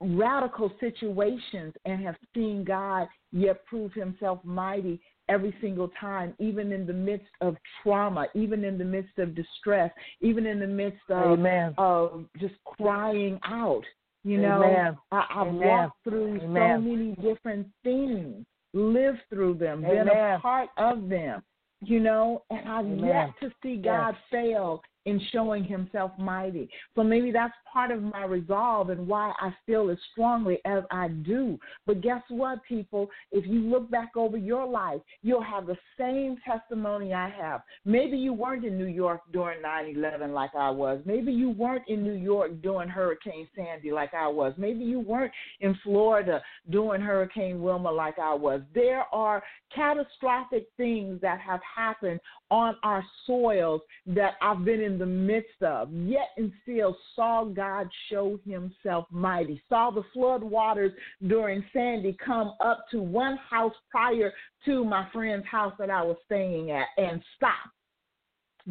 [0.00, 6.86] radical situations and have seen God yet prove himself mighty every single time, even in
[6.86, 11.38] the midst of trauma, even in the midst of distress, even in the midst of,
[11.38, 11.74] Amen.
[11.78, 13.84] of just crying out.
[14.24, 14.42] You Amen.
[14.42, 15.60] know, I, I've Amen.
[15.60, 21.42] walked through so many different things, lived through them, been a part of them,
[21.80, 23.06] you know, and I've Amen.
[23.08, 26.68] yet to see God fail in showing himself mighty.
[26.94, 31.08] So maybe that's part of my resolve and why I feel as strongly as I
[31.08, 31.58] do.
[31.86, 33.08] But guess what, people?
[33.32, 37.62] If you look back over your life, you'll have the same testimony I have.
[37.84, 41.00] Maybe you weren't in New York during 9 11 like I was.
[41.04, 44.52] Maybe you weren't in New York during Hurricane Sandy like I was.
[44.56, 48.60] Maybe you weren't in Florida during Hurricane Wilma like I was.
[48.74, 49.42] There are
[49.74, 55.92] catastrophic things that have happened on our soils that I've been in the midst of,
[55.92, 59.62] yet and still saw God show himself mighty.
[59.68, 60.92] Saw the flood waters
[61.26, 64.32] during Sandy come up to one house prior
[64.64, 67.54] to my friend's house that I was staying at and stop.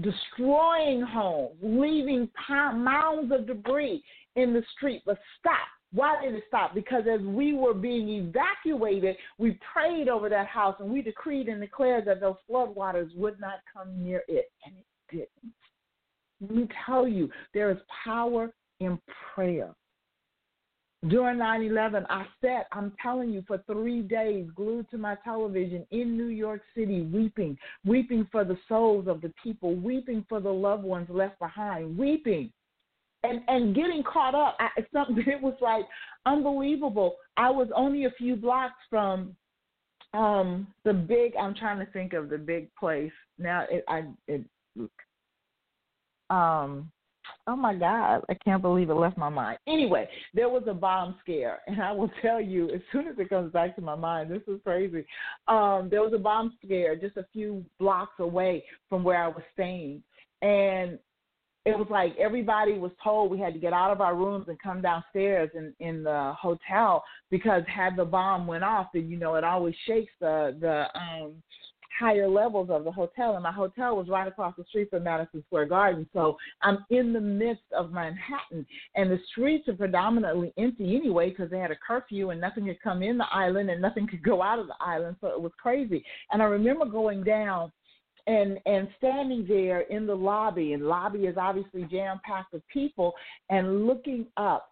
[0.02, 4.04] Destroying homes, leaving mounds of debris
[4.36, 5.68] in the street, but stop.
[5.92, 6.76] Why did it stop?
[6.76, 11.60] Because as we were being evacuated, we prayed over that house and we decreed and
[11.60, 15.54] declared that those floodwaters would not come near it, and it didn't.
[16.42, 19.00] Let me tell you, there is power in
[19.34, 19.74] prayer.
[21.08, 25.88] During 9 11, I sat, I'm telling you, for three days glued to my television
[25.92, 30.52] in New York City, weeping, weeping for the souls of the people, weeping for the
[30.52, 32.52] loved ones left behind, weeping
[33.24, 34.58] and and getting caught up.
[34.60, 35.86] I, something it was like
[36.26, 37.16] unbelievable.
[37.38, 39.36] I was only a few blocks from
[40.14, 41.34] um the big.
[41.40, 43.66] I'm trying to think of the big place now.
[43.70, 44.44] It I it
[46.30, 46.92] um.
[47.46, 49.60] Oh my God, I can't believe it left my mind.
[49.68, 53.30] Anyway, there was a bomb scare, and I will tell you as soon as it
[53.30, 55.06] comes back to my mind, this is crazy.
[55.48, 59.44] Um, there was a bomb scare just a few blocks away from where I was
[59.54, 60.04] staying.
[60.42, 61.00] And
[61.66, 64.58] it was like everybody was told we had to get out of our rooms and
[64.62, 69.36] come downstairs in in the hotel because had the bomb went off then you know
[69.36, 71.34] it always shakes the the um
[72.00, 73.36] higher levels of the hotel.
[73.36, 76.08] And my hotel was right across the street from Madison Square Garden.
[76.14, 81.52] So I'm in the midst of Manhattan and the streets are predominantly empty anyway because
[81.52, 84.42] they had a curfew and nothing could come in the island and nothing could go
[84.42, 85.18] out of the island.
[85.20, 86.04] So it was crazy.
[86.32, 87.72] And I remember going down
[88.30, 93.14] and and standing there in the lobby and lobby is obviously jam packed with people
[93.50, 94.70] and looking up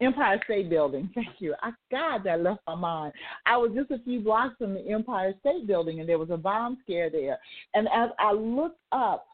[0.00, 1.10] Empire State Building.
[1.14, 1.54] Thank you.
[1.62, 3.12] I God that left my mind.
[3.44, 6.36] I was just a few blocks from the Empire State Building and there was a
[6.36, 7.38] bomb scare there.
[7.74, 9.26] And as I looked up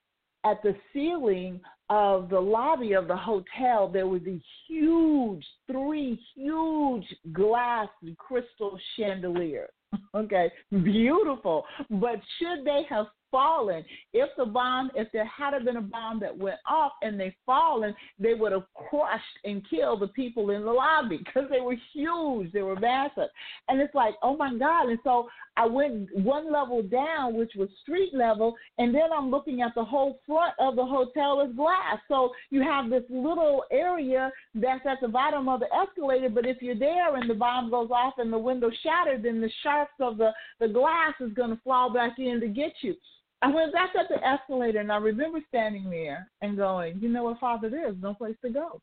[0.44, 7.05] at the ceiling of the lobby of the hotel, there was these huge, three huge
[7.33, 9.70] glass and crystal chandeliers.
[10.14, 11.64] Okay, beautiful.
[11.90, 16.37] But should they have fallen, if the bomb, if there had been a bomb that
[16.37, 20.71] went off and they fallen, they would have crushed and killed the people in the
[20.71, 23.31] lobby because they were huge, they were massive.
[23.68, 24.90] And it's like, oh my God.
[24.90, 29.62] And so I went one level down, which was street level, and then I'm looking
[29.62, 31.99] at the whole front of the hotel as glass.
[32.09, 36.61] So you have this little area that's at the bottom of the escalator, but if
[36.61, 40.19] you're there and the bomb goes off and the window shattered, then the sharps of
[40.19, 40.31] the,
[40.61, 42.94] the glass is going to fall back in to get you.
[43.43, 47.25] I went back up the escalator and I remember standing there and going, you know
[47.25, 48.81] what, Father, there is no place to go.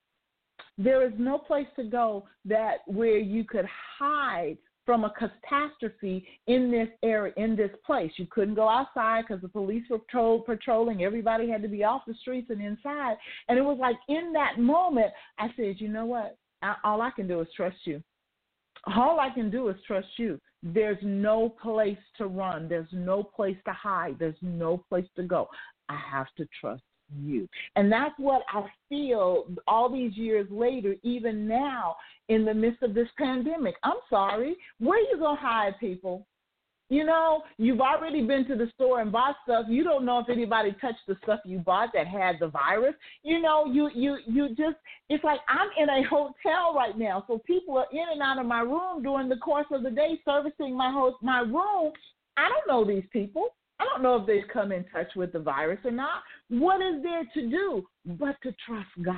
[0.78, 3.66] There is no place to go that where you could
[3.98, 8.12] hide from a catastrophe in this area, in this place.
[8.18, 11.04] You couldn't go outside because the police were patrol, patrolling.
[11.04, 13.16] Everybody had to be off the streets and inside.
[13.48, 16.38] And it was like in that moment, I said, you know what?
[16.62, 18.02] I, all I can do is trust you.
[18.96, 20.40] All I can do is trust you.
[20.62, 22.68] There's no place to run.
[22.68, 24.18] There's no place to hide.
[24.20, 25.48] There's no place to go.
[25.88, 26.84] I have to trust
[27.18, 27.48] you.
[27.76, 31.96] And that's what I feel all these years later, even now
[32.28, 33.76] in the midst of this pandemic.
[33.84, 34.56] I'm sorry.
[34.80, 36.26] Where you going to hide, people?
[36.90, 39.68] You know, you've already been to the store and bought stuff.
[39.70, 42.96] You don't know if anybody touched the stuff you bought that had the virus.
[43.24, 44.76] You know, you you you just
[45.08, 47.24] it's like I'm in a hotel right now.
[47.28, 50.20] So people are in and out of my room during the course of the day
[50.26, 51.94] servicing my host my room.
[52.38, 53.50] I don't know these people.
[53.80, 56.24] I don't know if they've come in touch with the virus or not.
[56.50, 59.16] What is there to do but to trust God?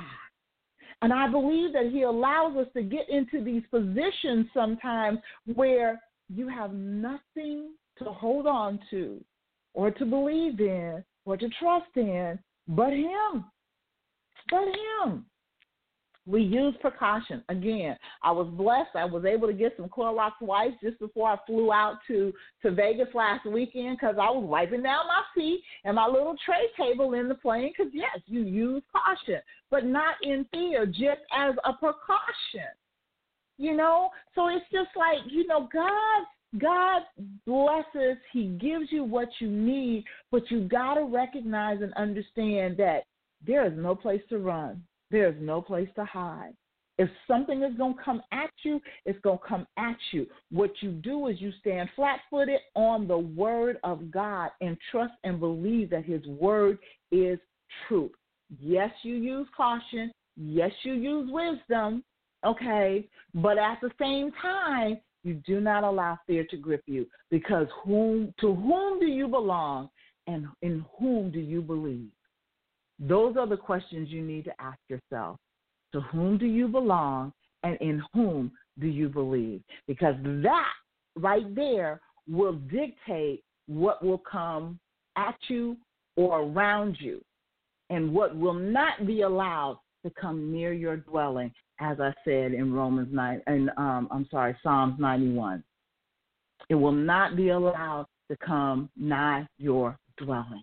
[1.00, 6.00] And I believe that He allows us to get into these positions sometimes where
[6.34, 9.22] you have nothing to hold on to
[9.74, 13.44] or to believe in or to trust in but Him.
[14.50, 15.26] But Him.
[16.24, 17.42] We use precaution.
[17.48, 18.94] Again, I was blessed.
[18.94, 22.70] I was able to get some Clorox wipes just before I flew out to, to
[22.70, 27.14] Vegas last weekend because I was wiping down my feet and my little tray table
[27.14, 31.72] in the plane because, yes, you use caution, but not in fear, just as a
[31.72, 32.70] precaution.
[33.62, 36.26] You know, so it's just like you know, God,
[36.58, 37.02] God
[37.46, 38.16] blesses.
[38.32, 40.02] He gives you what you need,
[40.32, 43.04] but you got to recognize and understand that
[43.46, 44.82] there is no place to run.
[45.12, 46.54] There is no place to hide.
[46.98, 50.26] If something is going to come at you, it's going to come at you.
[50.50, 55.14] What you do is you stand flat footed on the word of God and trust
[55.22, 56.78] and believe that his word
[57.12, 57.38] is
[57.86, 58.10] truth.
[58.58, 60.10] Yes, you use caution.
[60.36, 62.02] Yes, you use wisdom
[62.44, 63.06] okay?
[63.34, 68.34] But at the same time, you do not allow fear to grip you because whom
[68.40, 69.88] to whom do you belong
[70.26, 72.08] and in whom do you believe?
[72.98, 75.38] Those are the questions you need to ask yourself.
[75.92, 77.32] To whom do you belong
[77.62, 79.62] and in whom do you believe?
[79.86, 80.72] Because that
[81.16, 84.78] right there will dictate what will come
[85.16, 85.76] at you
[86.16, 87.20] or around you
[87.90, 92.72] and what will not be allowed to come near your dwelling as I said in
[92.72, 95.62] Romans 9, and um, I'm sorry, Psalms 91.
[96.68, 100.62] It will not be allowed to come nigh your dwelling.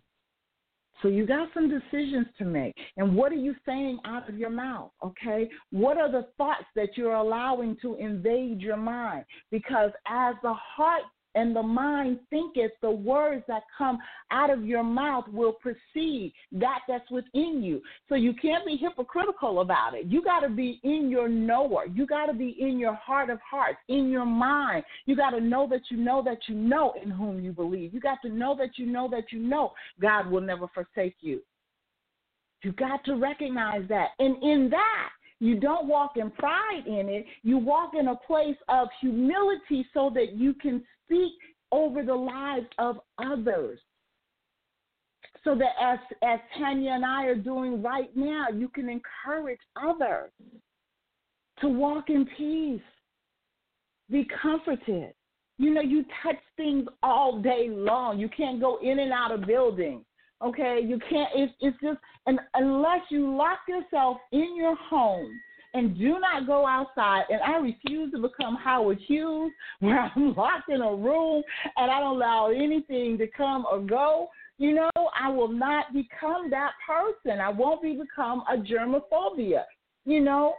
[1.02, 2.76] So you got some decisions to make.
[2.98, 4.92] And what are you saying out of your mouth?
[5.04, 5.50] Okay?
[5.72, 9.26] What are the thoughts that you're allowing to invade your mind?
[9.50, 11.04] Because as the heart
[11.36, 14.00] and the mind thinketh, the words that come
[14.32, 17.82] out of your mouth will precede that that's within you.
[18.08, 20.06] So you can't be hypocritical about it.
[20.06, 21.86] You got to be in your knower.
[21.86, 24.84] You got to be in your heart of hearts, in your mind.
[25.06, 27.94] You got to know that you know that you know in whom you believe.
[27.94, 31.42] You got to know that you know that you know God will never forsake you.
[32.64, 34.10] You got to recognize that.
[34.20, 35.09] And in that,
[35.40, 37.26] you don't walk in pride in it.
[37.44, 41.34] You walk in a place of humility so that you can speak
[41.72, 43.80] over the lives of others.
[45.46, 50.32] So that as as Tanya and I are doing right now, you can encourage others
[51.62, 52.82] to walk in peace.
[54.12, 55.14] Be comforted.
[55.58, 58.20] You know, you touch things all day long.
[58.20, 60.04] You can't go in and out of buildings.
[60.42, 61.30] Okay, you can't.
[61.36, 65.40] It's it's just and unless you lock yourself in your home
[65.74, 67.24] and do not go outside.
[67.30, 71.44] And I refuse to become Howard Hughes, where I'm locked in a room
[71.78, 74.30] and I don't allow anything to come or go.
[74.58, 77.40] You know, I will not become that person.
[77.40, 79.64] I won't be become a germophobia.
[80.06, 80.54] You know,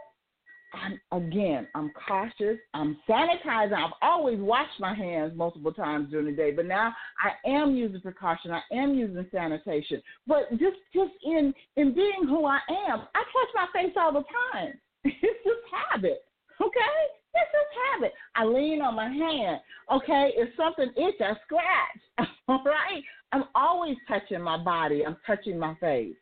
[0.73, 2.57] I'm again, I'm cautious.
[2.73, 3.73] I'm sanitizing.
[3.73, 8.01] I've always washed my hands multiple times during the day, but now I am using
[8.01, 8.51] precaution.
[8.51, 10.01] I am using sanitation.
[10.27, 12.59] But just just in in being who I
[12.89, 14.73] am, I touch my face all the time.
[15.03, 15.59] It's just
[15.91, 16.23] habit.
[16.61, 16.97] Okay?
[17.33, 18.13] It's just habit.
[18.35, 19.61] I lean on my hand.
[19.91, 20.31] Okay?
[20.35, 22.29] If something itch, I scratch.
[22.47, 23.01] All right?
[23.31, 25.05] I'm always touching my body.
[25.05, 26.15] I'm touching my face.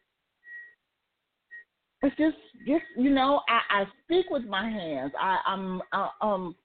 [2.01, 5.11] It's just, just you know, I, I speak with my hands.
[5.19, 6.55] I, I'm, uh, um,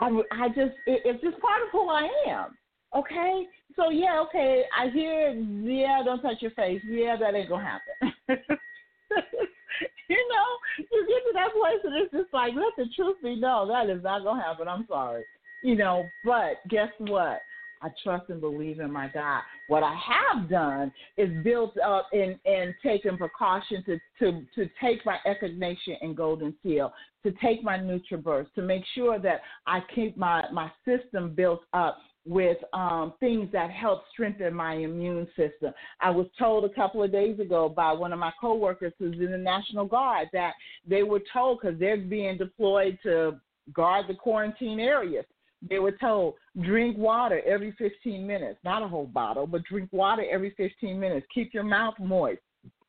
[0.00, 2.56] I, I just, it, it's just part of who I am.
[2.96, 3.44] Okay,
[3.76, 6.80] so yeah, okay, I hear, yeah, don't touch your face.
[6.88, 8.14] Yeah, that ain't gonna happen.
[10.08, 13.36] you know, you get to that place and it's just like, let the truth be
[13.36, 13.68] known.
[13.68, 14.68] That is not to happen.
[14.68, 15.24] I'm sorry.
[15.62, 17.40] You know, but guess what?
[17.82, 19.42] I trust and believe in my God.
[19.68, 25.04] What I have done is built up and, and taken precaution to, to, to take
[25.04, 26.92] my echinacea and golden seal,
[27.24, 31.98] to take my NutriBurst, to make sure that I keep my, my system built up
[32.28, 35.72] with um, things that help strengthen my immune system.
[36.00, 39.30] I was told a couple of days ago by one of my coworkers who's in
[39.30, 40.52] the National Guard that
[40.86, 43.40] they were told because they're being deployed to
[43.72, 45.24] guard the quarantine areas.
[45.66, 50.24] They were told drink water every 15 minutes, not a whole bottle, but drink water
[50.30, 51.26] every 15 minutes.
[51.34, 52.40] Keep your mouth moist.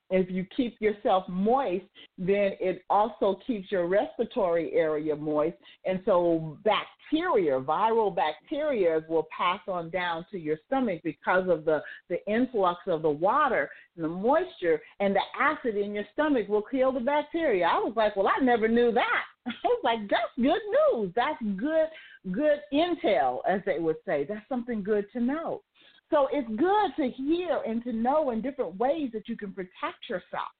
[0.09, 1.85] If you keep yourself moist,
[2.17, 5.57] then it also keeps your respiratory area moist.
[5.85, 11.81] And so bacteria, viral bacteria, will pass on down to your stomach because of the,
[12.09, 16.63] the influx of the water and the moisture, and the acid in your stomach will
[16.63, 17.65] kill the bacteria.
[17.65, 19.23] I was like, well, I never knew that.
[19.47, 20.61] I was like, that's good
[20.93, 21.13] news.
[21.15, 21.87] That's good,
[22.31, 24.25] good intel, as they would say.
[24.27, 25.61] That's something good to know.
[26.09, 30.09] So it's good to hear and to know in different ways that you can protect
[30.09, 30.51] yourself,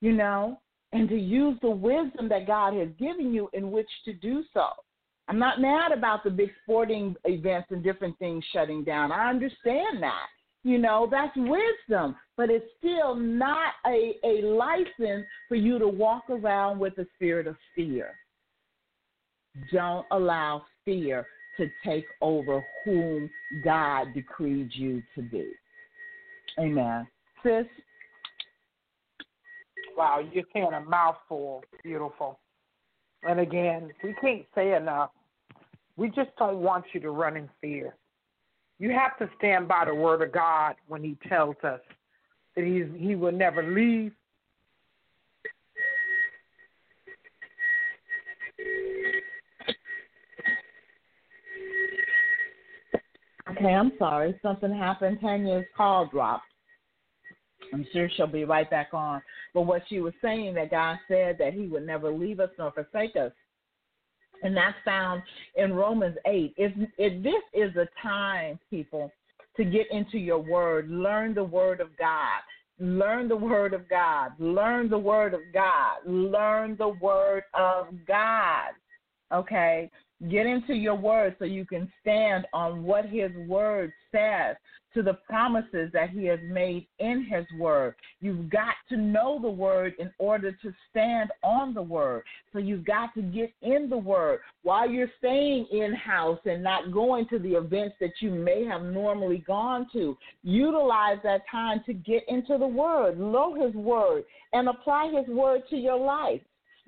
[0.00, 0.60] you know,
[0.92, 4.66] and to use the wisdom that God has given you in which to do so.
[5.28, 9.12] I'm not mad about the big sporting events and different things shutting down.
[9.12, 10.26] I understand that.
[10.62, 16.24] You know, that's wisdom, but it's still not a, a license for you to walk
[16.28, 18.10] around with a spirit of fear.
[19.72, 21.26] Don't allow fear
[21.60, 23.28] to take over whom
[23.62, 25.46] God decreed you to be.
[26.58, 27.06] Amen.
[27.42, 27.66] Sis?
[29.94, 31.62] Wow, you're saying a mouthful.
[31.82, 32.38] Beautiful.
[33.28, 35.10] And again, we can't say enough.
[35.98, 37.94] We just don't want you to run in fear.
[38.78, 41.80] You have to stand by the word of God when He tells us
[42.56, 44.12] that He's, He will never leave.
[53.60, 54.38] Okay, I'm sorry.
[54.42, 55.18] Something happened.
[55.20, 56.44] Tanya's call dropped.
[57.74, 59.20] I'm sure she'll be right back on.
[59.52, 62.72] But what she was saying that God said that He would never leave us nor
[62.72, 63.32] forsake us.
[64.42, 65.22] And that's found
[65.56, 66.54] in Romans 8.
[66.56, 69.12] If, if this is a time, people,
[69.58, 72.40] to get into your word, learn the word of God.
[72.78, 74.32] Learn the word of God.
[74.38, 75.98] Learn the word of God.
[76.06, 78.70] Learn the word of God.
[79.34, 79.90] Okay?
[80.28, 84.56] Get into your word so you can stand on what his word says
[84.92, 87.94] to the promises that he has made in his word.
[88.20, 92.24] You've got to know the word in order to stand on the word.
[92.52, 96.92] So you've got to get in the word while you're staying in house and not
[96.92, 100.18] going to the events that you may have normally gone to.
[100.42, 105.62] Utilize that time to get into the word, know his word, and apply his word
[105.70, 106.40] to your life.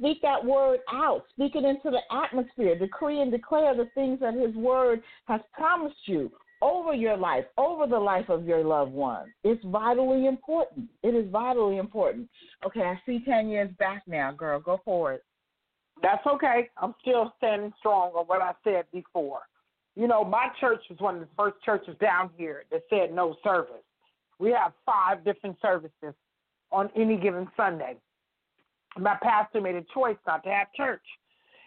[0.02, 1.26] Speak that word out.
[1.30, 2.76] Speak it into the atmosphere.
[2.76, 6.28] Decree and declare the things that His word has promised you
[6.60, 9.32] over your life, over the life of your loved one.
[9.44, 10.88] It's vitally important.
[11.04, 12.28] It is vitally important.
[12.66, 14.58] Okay, I see Tanya is back now, girl.
[14.58, 15.22] Go for it.
[16.02, 16.68] That's okay.
[16.78, 19.42] I'm still standing strong on what I said before.
[19.94, 23.36] You know, my church was one of the first churches down here that said no
[23.44, 23.84] service.
[24.40, 26.14] We have five different services
[26.72, 27.98] on any given Sunday
[28.98, 31.02] my pastor made a choice not to have church.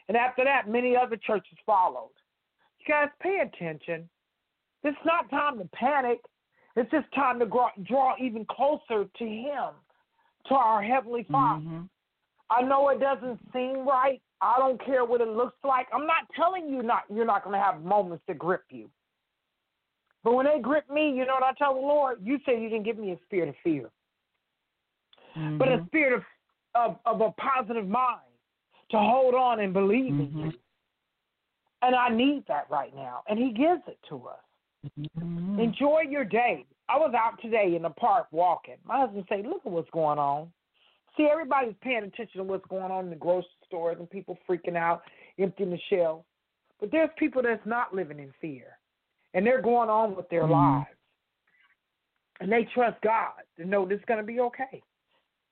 [0.08, 2.12] And after that, many other churches followed.
[2.80, 4.08] You guys, pay attention.
[4.84, 6.20] It's not time to panic.
[6.76, 9.74] It's just time to draw, draw even closer to Him,
[10.48, 11.66] to our Heavenly Father.
[11.66, 11.82] Mm-hmm.
[12.52, 14.22] I know it doesn't seem right.
[14.42, 15.88] I don't care what it looks like.
[15.92, 18.90] I'm not telling you not you're not going to have moments to grip you.
[20.24, 22.20] But when they grip me, you know what I tell the Lord?
[22.22, 23.90] You say you didn't give me a spirit of fear,
[25.38, 25.58] Mm-hmm.
[25.58, 26.24] but a spirit of
[26.76, 28.20] of, of a positive mind
[28.92, 30.54] to hold on and believe in Mhm.
[30.54, 30.60] you.
[31.82, 33.24] And I need that right now.
[33.28, 34.44] And he gives it to us.
[34.86, 35.60] Mhm.
[35.60, 36.66] Enjoy your day.
[36.88, 38.78] I was out today in the park walking.
[38.84, 40.52] My husband said, Look at what's going on.
[41.18, 44.76] See, everybody's paying attention to what's going on in the grocery stores and people freaking
[44.76, 45.04] out,
[45.40, 46.26] emptying the shelves.
[46.80, 48.78] But there's people that's not living in fear.
[49.34, 50.52] And they're going on with their Mhm.
[50.52, 50.90] lives.
[52.42, 54.84] And they trust God to know this is going to be okay.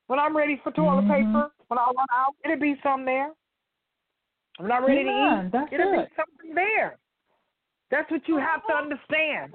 [0.06, 1.08] When I'm ready for toilet Mhm.
[1.08, 3.32] paper, when I run out, it'll be some there.
[4.58, 5.50] When I'm not ready Amen.
[5.50, 6.10] to eat, it'll it.
[6.10, 6.98] be something there.
[7.90, 9.54] That's what you have to understand.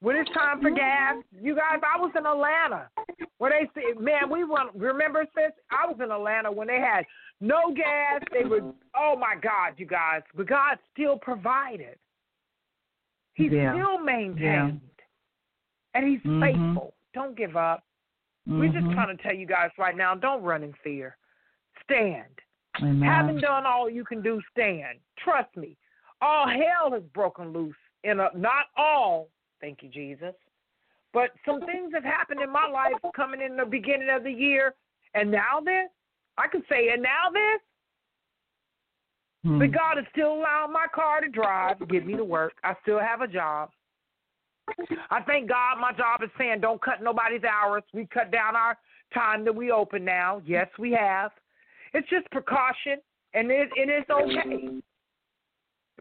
[0.00, 2.90] When it's time for gas, you guys, I was in Atlanta
[3.38, 5.52] where they said, man, we went, remember, sis?
[5.70, 7.06] I was in Atlanta when they had
[7.40, 8.22] no gas.
[8.32, 10.22] They were, oh my God, you guys.
[10.34, 11.98] But God still provided.
[13.34, 13.72] He Yeah.
[13.72, 14.80] still maintained.
[15.94, 16.40] And He's Mhm.
[16.40, 16.94] faithful.
[17.12, 17.84] Don't give up.
[18.46, 18.92] We're just mm-hmm.
[18.92, 21.16] trying to tell you guys right now don't run in fear.
[21.82, 22.24] Stand.
[22.82, 23.08] Amen.
[23.08, 24.98] Having done all you can do, stand.
[25.22, 25.76] Trust me.
[26.20, 27.76] All hell has broken loose.
[28.02, 29.28] In a, not all,
[29.62, 30.34] thank you, Jesus,
[31.14, 34.74] but some things have happened in my life coming in the beginning of the year.
[35.14, 35.88] And now this,
[36.36, 37.60] I can say, and now this,
[39.44, 39.74] but hmm.
[39.74, 42.54] God is still allowing my car to drive, to get me to work.
[42.64, 43.70] I still have a job.
[45.10, 47.82] I thank God my job is saying don't cut nobody's hours.
[47.92, 48.76] We cut down our
[49.12, 50.42] time that we open now.
[50.44, 51.30] Yes, we have.
[51.92, 52.98] It's just precaution,
[53.34, 54.80] and it, it is okay.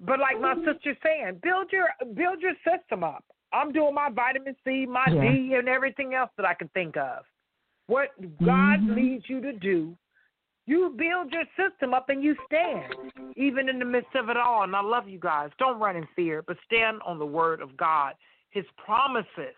[0.02, 3.24] But like my sister's saying, build your build your system up.
[3.54, 5.22] I'm doing my vitamin C, my Yeah.
[5.22, 7.24] D, and everything else that I can think of.
[7.88, 8.10] What
[8.44, 8.96] God Mhm.
[8.96, 9.96] leads you to do,
[10.66, 12.96] you build your system up and you stand,
[13.36, 14.64] even in the midst of it all.
[14.64, 15.52] And I love you guys.
[15.60, 18.16] Don't run in fear, but stand on the word of God,
[18.54, 19.58] His promises.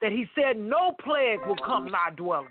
[0.00, 2.48] That He said, no plague will come nigh dwelling.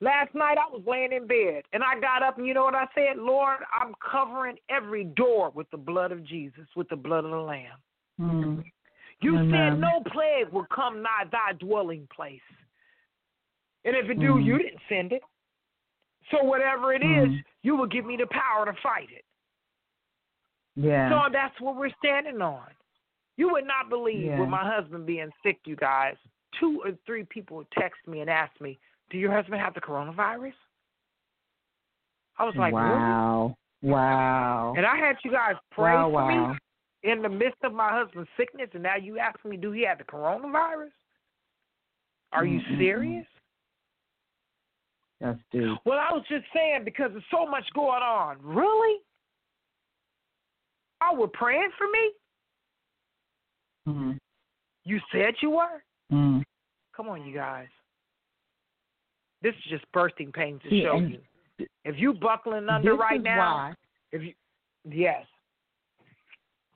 [0.00, 2.74] Last night I was laying in bed and I got up and you know what
[2.74, 3.18] I said?
[3.18, 7.36] Lord, I'm covering every door with the blood of Jesus, with the blood of the
[7.36, 7.78] Lamb.
[8.20, 8.64] Mm.
[9.20, 9.50] You Amen.
[9.50, 12.40] said no plague will come nigh thy dwelling place.
[13.84, 14.44] And if it do, Mm.
[14.44, 15.22] you didn't send it.
[16.30, 17.44] So whatever it is, Mm.
[17.62, 19.24] you will give me the power to fight it.
[20.76, 21.10] Yeah.
[21.10, 22.68] So that's what we're standing on.
[23.38, 24.40] You would not believe Yeah.
[24.40, 26.16] with my husband being sick, you guys.
[26.58, 28.78] Two or three people would text me and ask me,
[29.10, 30.54] Do your husband have the coronavirus?
[32.36, 32.90] I was like, Really?
[32.90, 33.56] wow.
[33.80, 34.74] Wow.
[34.76, 36.52] And I had you guys pray wow, for wow.
[36.52, 36.58] me
[37.04, 39.98] in the midst of my husband's sickness, and now you ask me, do he have
[39.98, 40.90] the coronavirus?
[42.32, 42.78] Are you Mm-mm-mm.
[42.78, 43.26] serious?
[45.20, 45.78] That's deep.
[45.84, 48.38] Well, I was just saying because there's so much going on.
[48.42, 49.00] Really?
[51.02, 52.12] Oh, we're praying for me?
[53.88, 54.18] Mm.
[54.84, 55.82] You said you were?
[56.12, 56.42] Mm.
[56.96, 57.68] Come on, you guys.
[59.42, 61.20] This is just bursting pains to See, show you.
[61.84, 63.74] If you buckling under right now, why
[64.12, 64.32] if you
[64.84, 65.24] yes.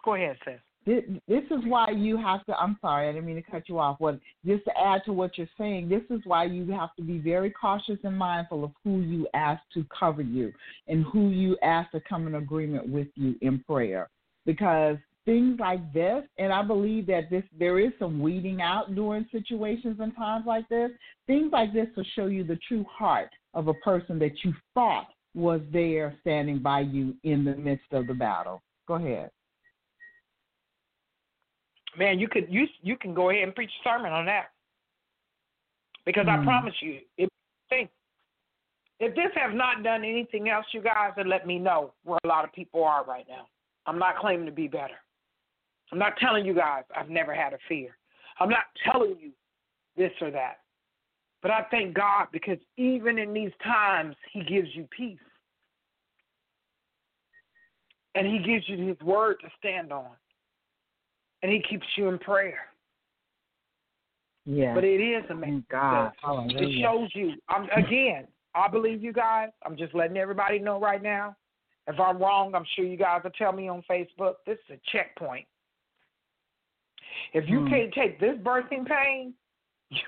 [0.05, 0.55] Go ahead, sis.
[0.85, 2.57] this, this is why you have to.
[2.57, 4.01] I'm sorry, I didn't mean to cut you off.
[4.01, 7.19] What just to add to what you're saying, this is why you have to be
[7.19, 10.53] very cautious and mindful of who you ask to cover you
[10.89, 14.09] and who you ask to come in agreement with you in prayer,
[14.45, 19.27] because things like this, and I believe that this there is some weeding out during
[19.31, 20.91] situations and times like this.
[21.27, 25.09] Things like this will show you the true heart of a person that you thought
[25.35, 28.63] was there standing by you in the midst of the battle.
[28.87, 29.31] Go ahead.
[31.97, 34.51] Man, you could you you can go ahead and preach a sermon on that.
[36.05, 36.45] Because I Mm.
[36.45, 37.29] promise you, if
[37.69, 37.91] think
[38.99, 42.29] if this has not done anything else, you guys, then let me know where a
[42.29, 43.49] lot of people are right now.
[43.87, 44.99] I'm not claiming to be better.
[45.93, 47.97] I'm not telling you guys I've never had a fear.
[48.41, 49.31] I'm not telling you
[49.97, 50.61] this or that.
[51.43, 55.19] But I thank God because even in these times, He gives you peace.
[58.15, 60.11] And He gives you His word to stand on.
[61.43, 62.61] And He keeps you in prayer.
[64.47, 64.75] Yeah.
[64.75, 65.65] But it is amazing.
[65.69, 66.13] Thank God.
[66.25, 67.33] It shows you.
[67.49, 69.51] I'm, again, I believe you guys.
[69.65, 71.37] I'm just letting everybody know right now.
[71.87, 74.35] If I'm wrong, I'm sure you guys will tell me on Facebook.
[74.47, 75.47] This is a checkpoint.
[77.33, 77.69] If you Hmm.
[77.69, 79.35] can't take this birthing pain,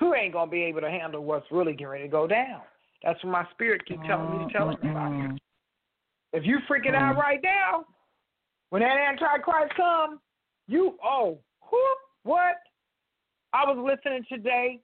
[0.00, 2.62] you ain't gonna be able to handle what's really getting ready to go down.
[3.02, 5.14] That's what my spirit keep telling me to tell everybody.
[5.14, 5.38] Mm-mm.
[6.32, 7.18] If you freaking out Mm.
[7.18, 7.86] right now,
[8.70, 10.20] when that Antichrist comes,
[10.66, 11.38] you oh
[11.70, 12.56] whoop, what?
[13.52, 14.80] I was listening today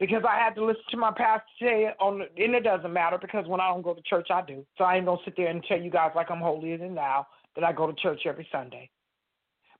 [0.00, 3.18] because I had to listen to my pastor today on the, and it doesn't matter
[3.18, 4.66] because when I don't go to church I do.
[4.78, 7.26] So I ain't gonna sit there and tell you guys like I'm holier than thou
[7.54, 8.90] that I go to church every Sunday.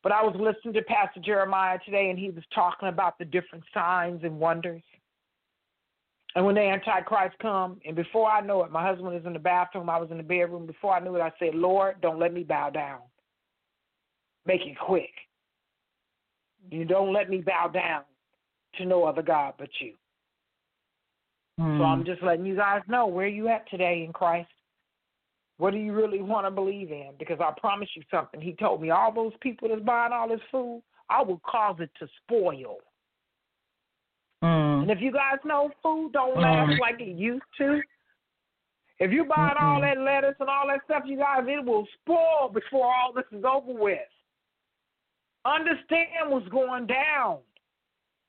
[0.03, 3.65] But I was listening to Pastor Jeremiah today and he was talking about the different
[3.75, 4.83] signs and wonders.
[6.35, 9.39] And when the Antichrist come, and before I know it, my husband is in the
[9.39, 10.65] bathroom, I was in the bedroom.
[10.65, 13.01] Before I knew it, I said, Lord, don't let me bow down.
[14.47, 15.11] Make it quick.
[16.71, 18.03] You don't let me bow down
[18.79, 19.95] to no other God but you.
[21.59, 21.85] So Mm.
[21.85, 24.49] I'm just letting you guys know where you at today in Christ.
[25.61, 27.11] What do you really want to believe in?
[27.19, 28.41] Because I promise you something.
[28.41, 31.91] He told me all those people that's buying all this food, I will cause it
[31.99, 32.79] to spoil.
[34.43, 34.83] Mm.
[34.83, 36.43] And if you guys know food don't Mm.
[36.43, 37.83] last like it used to,
[39.01, 39.83] if you buy all Mm-mm.
[39.83, 43.45] that lettuce and all that stuff, you guys, it will spoil before all this is
[43.45, 44.09] over with.
[45.45, 47.41] Understand what's going down.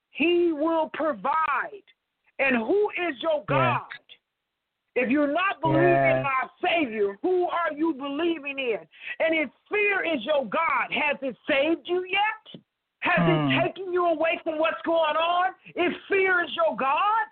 [0.10, 1.86] He will provide.
[2.40, 3.80] And who is your Yeah.
[4.96, 6.20] If you're not believing Yeah.
[6.20, 8.88] in our Savior, who are you believing in?
[9.20, 12.62] And if fear is your God, has it saved you yet?
[13.00, 13.30] Has Hmm.
[13.30, 15.56] it taken you away from what's going on?
[15.76, 17.28] If fear is your God,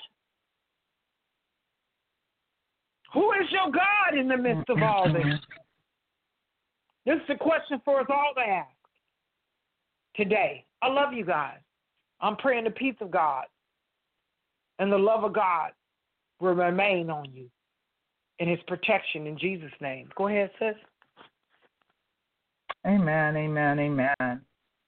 [3.14, 5.40] who is your God in the midst of all this?
[7.06, 8.76] This is a question for us all to ask
[10.16, 10.66] today.
[10.82, 11.60] I love you guys.
[12.22, 13.46] I'm praying the peace of God
[14.78, 15.72] and the love of God
[16.40, 17.50] will remain on you
[18.40, 20.10] and his protection in Jesus' name.
[20.16, 20.76] Go ahead, sis.
[22.88, 24.42] Amen, amen, amen.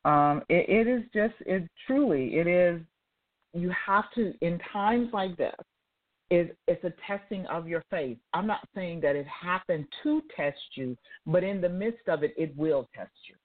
[0.06, 2.82] Um, it, it is just, it truly, it is.
[3.54, 5.54] You have to in times like this.
[6.30, 8.18] It, it's a testing of your faith.
[8.34, 10.96] I'm not saying that it happened to test you,
[11.26, 13.36] but in the midst of it, it will test you.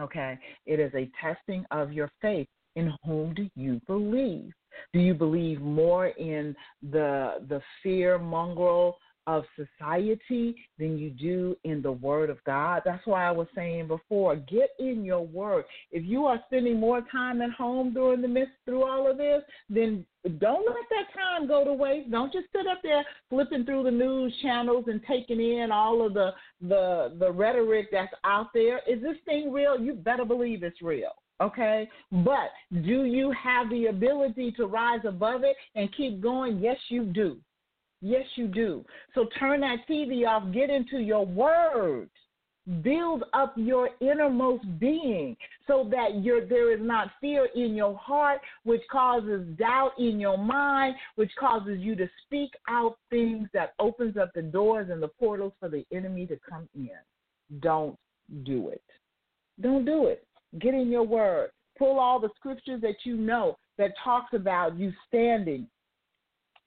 [0.00, 0.38] Okay?
[0.66, 2.46] It is a testing of your faith.
[2.76, 4.52] In whom do you believe?
[4.92, 11.80] Do you believe more in the the fear mongrel of society than you do in
[11.80, 12.82] the Word of God.
[12.84, 15.64] That's why I was saying before, get in your Word.
[15.90, 19.42] If you are spending more time at home during the midst through all of this,
[19.70, 20.04] then
[20.38, 22.10] don't let that time go to waste.
[22.10, 26.14] Don't just sit up there flipping through the news channels and taking in all of
[26.14, 28.80] the the the rhetoric that's out there.
[28.88, 29.78] Is this thing real?
[29.78, 31.12] You better believe it's real.
[31.40, 32.50] Okay, but
[32.84, 36.58] do you have the ability to rise above it and keep going?
[36.58, 37.38] Yes, you do.
[38.00, 38.84] Yes, you do.
[39.14, 42.08] So turn that TV off, get into your word.
[42.82, 48.80] Build up your innermost being so that there is not fear in your heart, which
[48.90, 54.30] causes doubt in your mind, which causes you to speak out things that opens up
[54.34, 56.88] the doors and the portals for the enemy to come in.
[57.60, 57.98] Don't
[58.44, 58.84] do it.
[59.60, 60.26] Don't do it.
[60.58, 61.50] Get in your word.
[61.78, 65.66] Pull all the scriptures that you know that talks about you standing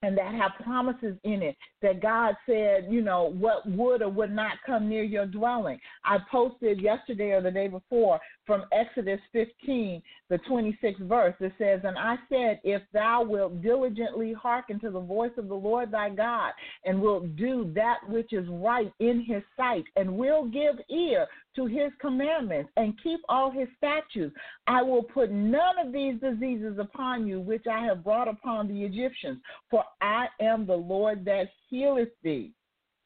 [0.04, 4.32] and that have promises in it that God said, you know, what would or would
[4.32, 5.80] not come near your dwelling.
[6.06, 11.34] I posted yesterday or the day before from Exodus 15, the 26th verse.
[11.40, 15.56] It says, And I said, If thou wilt diligently hearken to the voice of the
[15.56, 16.52] Lord thy God,
[16.86, 21.26] and wilt do that which is right in his sight, and will give ear
[21.58, 24.34] to his commandments, and keep all his statutes,
[24.68, 28.84] I will put none of these diseases upon you which I have brought upon the
[28.84, 29.40] Egyptians,
[29.70, 32.52] for I am the Lord that healeth thee.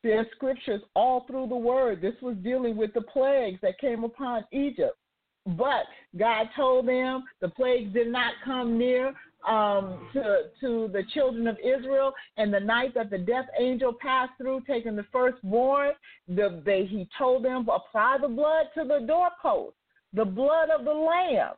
[0.03, 2.01] There's scriptures all through the word.
[2.01, 4.97] This was dealing with the plagues that came upon Egypt.
[5.45, 5.85] But
[6.17, 9.13] God told them the plagues did not come near
[9.47, 12.13] um, to to the children of Israel.
[12.37, 15.91] And the night that the death angel passed through, taking the firstborn,
[16.27, 19.75] the, they, he told them apply the blood to the doorpost,
[20.13, 21.53] the blood of the lamb.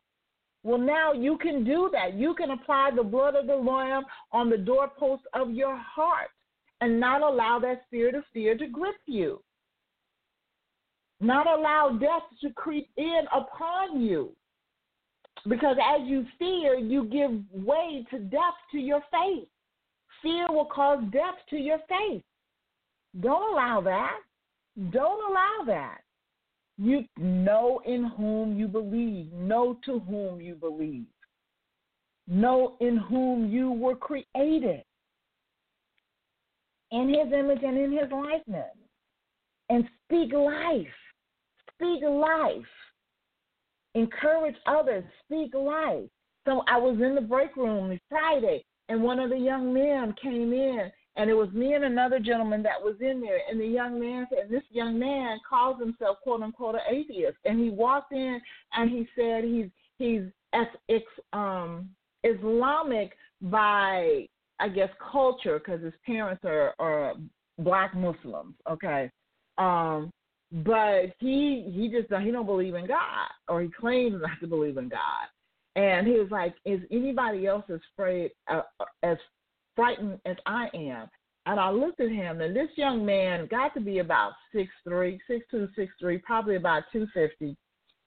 [0.63, 2.13] Well, now you can do that.
[2.13, 6.29] You can apply the blood of the lamb on the doorpost of your heart
[6.79, 9.41] and not allow that spirit of fear to grip you.
[11.19, 14.33] Not allow death to creep in upon you.
[15.47, 17.31] Because as you fear, you give
[17.65, 19.47] way to death to your faith.
[20.21, 22.23] Fear will cause death to your faith.
[23.19, 24.19] Don't allow that.
[24.91, 25.99] Don't allow that.
[26.77, 31.05] You know in whom you believe, know to whom you believe,
[32.27, 34.83] know in whom you were created,
[36.91, 38.75] in his image and in his likeness,
[39.69, 40.87] and speak life.
[41.75, 42.65] Speak life.
[43.95, 45.03] Encourage others.
[45.25, 46.09] Speak life.
[46.45, 50.51] So I was in the break room Friday, and one of the young men came
[50.53, 53.39] in and it was me and another gentleman that was in there.
[53.49, 57.37] And the young man said, this young man calls himself quote unquote an atheist.
[57.45, 58.41] And he walked in
[58.73, 59.67] and he said he's
[59.97, 60.23] he's
[61.33, 61.89] um,
[62.23, 64.27] Islamic by
[64.59, 67.13] I guess culture because his parents are are
[67.59, 68.55] black Muslims.
[68.69, 69.09] Okay,
[69.57, 70.11] um,
[70.53, 74.77] but he he just he don't believe in God or he claims not to believe
[74.77, 75.27] in God.
[75.75, 78.61] And he was like, "Is anybody else as afraid uh,
[79.01, 79.17] as
[79.75, 81.09] frightened as I am.
[81.45, 85.19] And I looked at him, and this young man got to be about six three,
[85.27, 87.57] six two, six three, probably about two fifty.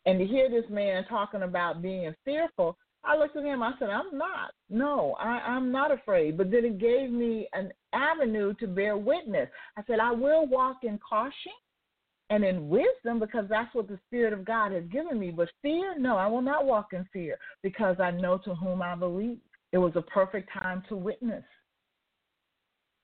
[0.06, 3.62] And to hear this man talking about being fearful, I looked at him.
[3.62, 4.52] I said, "I'm not.
[4.70, 9.48] No, I, I'm not afraid." But then it gave me an avenue to bear witness.
[9.76, 11.52] I said, "I will walk in caution
[12.30, 15.30] and in wisdom because that's what the Spirit of God has given me.
[15.30, 18.94] But fear, no, I will not walk in fear because I know to whom I
[18.94, 19.38] believe."
[19.72, 21.44] It was a perfect time to witness.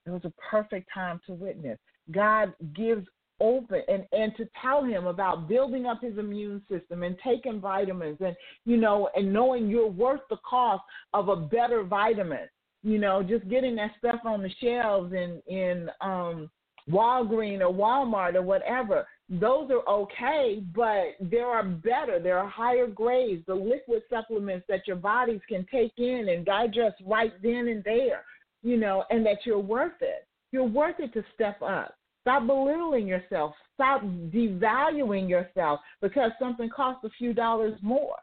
[0.06, 1.78] It was a perfect time to witness.
[2.10, 3.06] God gives
[3.40, 8.18] open and and to tell him about building up his immune system and taking vitamins
[8.20, 12.46] and you know and knowing you're worth the cost of a better vitamin
[12.84, 16.48] you know just getting that stuff on the shelves in in um
[16.90, 22.86] Walgreens or Walmart or whatever those are okay, but there are better, there are higher
[22.86, 27.82] grades, the liquid supplements that your bodies can take in and digest right then and
[27.84, 28.24] there,
[28.62, 30.26] you know, and that you're worth it.
[30.50, 31.94] You're worth it to step up.
[32.20, 33.54] Stop belittling yourself.
[33.74, 38.18] Stop devaluing yourself because something costs a few dollars more.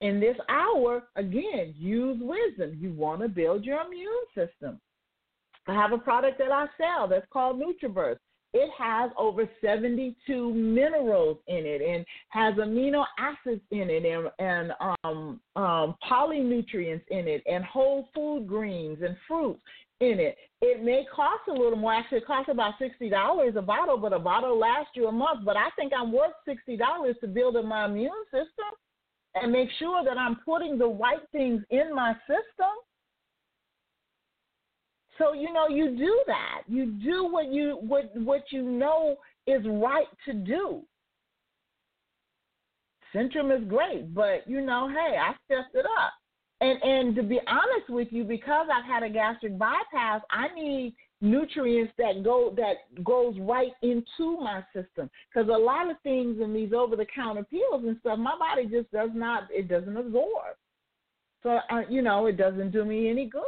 [0.00, 2.78] In this hour, again, use wisdom.
[2.80, 4.80] You want to build your immune system.
[5.66, 8.18] I have a product that I sell that's called NutriBurst
[8.54, 14.72] it has over 72 minerals in it and has amino acids in it and, and
[15.04, 19.60] um, um, polynutrients in it and whole food greens and fruits.
[20.00, 20.36] in it.
[20.60, 21.92] It may cost a little more.
[21.94, 25.44] Actually, it costs about sixty dollars a bottle, but a bottle lasts you a month.
[25.44, 28.70] But I think I'm worth sixty dollars to build up my immune system
[29.34, 32.72] and make sure that I'm putting the right things in my system.
[35.18, 36.62] So you know, you do that.
[36.68, 39.16] You do what you what what you know
[39.46, 40.82] is right to do.
[43.14, 46.12] Centrum is great, but you know, hey, I stepped it up.
[46.60, 50.94] And and to be honest with you, because I've had a gastric bypass, I need
[51.20, 55.10] nutrients that go that goes right into my system.
[55.32, 58.66] Because a lot of things in these over the counter pills and stuff, my body
[58.66, 60.56] just does not it doesn't absorb.
[61.42, 63.42] So uh, you know, it doesn't do me any good.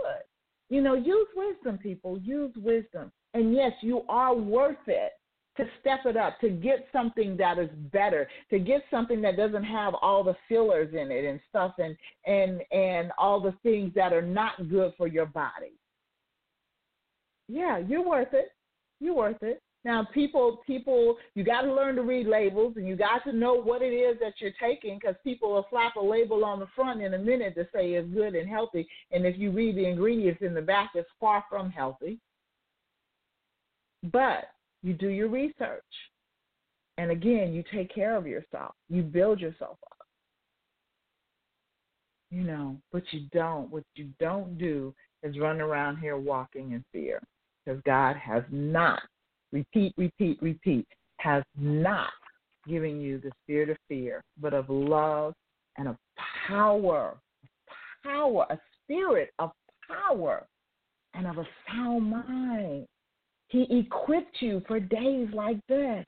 [0.70, 2.18] You know, use wisdom, people.
[2.20, 3.12] Use wisdom.
[3.34, 5.12] And yes, you are worth it
[5.56, 9.64] to step it up, to get something that is better, to get something that doesn't
[9.64, 14.12] have all the fillers in it and stuff and and and all the things that
[14.12, 15.74] are not good for your body.
[17.48, 18.52] Yeah, you're worth it.
[19.00, 19.60] You're worth it.
[19.82, 23.54] Now, people, people, you got to learn to read labels, and you got to know
[23.54, 27.00] what it is that you're taking, because people will slap a label on the front
[27.00, 30.42] in a minute to say it's good and healthy, and if you read the ingredients
[30.42, 32.18] in the back, it's far from healthy.
[34.12, 34.50] But
[34.82, 35.82] you do your research.
[36.98, 38.74] And again, you take care of yourself.
[38.90, 40.06] You build yourself up.
[42.30, 43.70] You know, but you don't.
[43.70, 47.22] What you don't do is run around here walking in fear.
[47.64, 49.02] Because God has not,
[49.52, 50.86] repeat, repeat, repeat,
[51.18, 52.10] has not
[52.68, 55.34] given you the spirit of fear, but of love
[55.76, 55.96] and of
[56.46, 57.16] power.
[58.02, 59.50] Power, a spirit of
[59.86, 60.46] power
[61.14, 62.86] and of a sound mind.
[63.48, 66.06] He equipped you for days like this.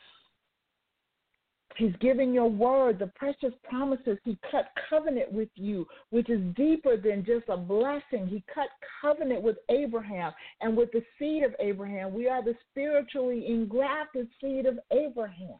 [1.77, 4.18] He's giving your word, the precious promises.
[4.25, 8.27] He cut covenant with you, which is deeper than just a blessing.
[8.27, 8.68] He cut
[9.01, 12.12] covenant with Abraham and with the seed of Abraham.
[12.12, 15.59] We are the spiritually engrafted seed of Abraham.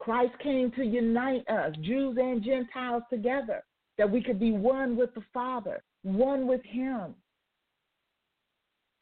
[0.00, 3.64] Christ came to unite us, Jews and Gentiles together,
[3.96, 7.14] that we could be one with the Father, one with Him.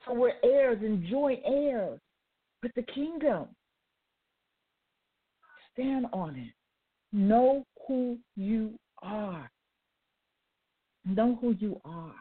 [0.04, 2.00] So we're heirs and joint heirs
[2.62, 3.48] with the kingdom.
[5.76, 6.52] Stand on it.
[7.12, 9.50] Know who you are.
[11.04, 12.14] Know who you are.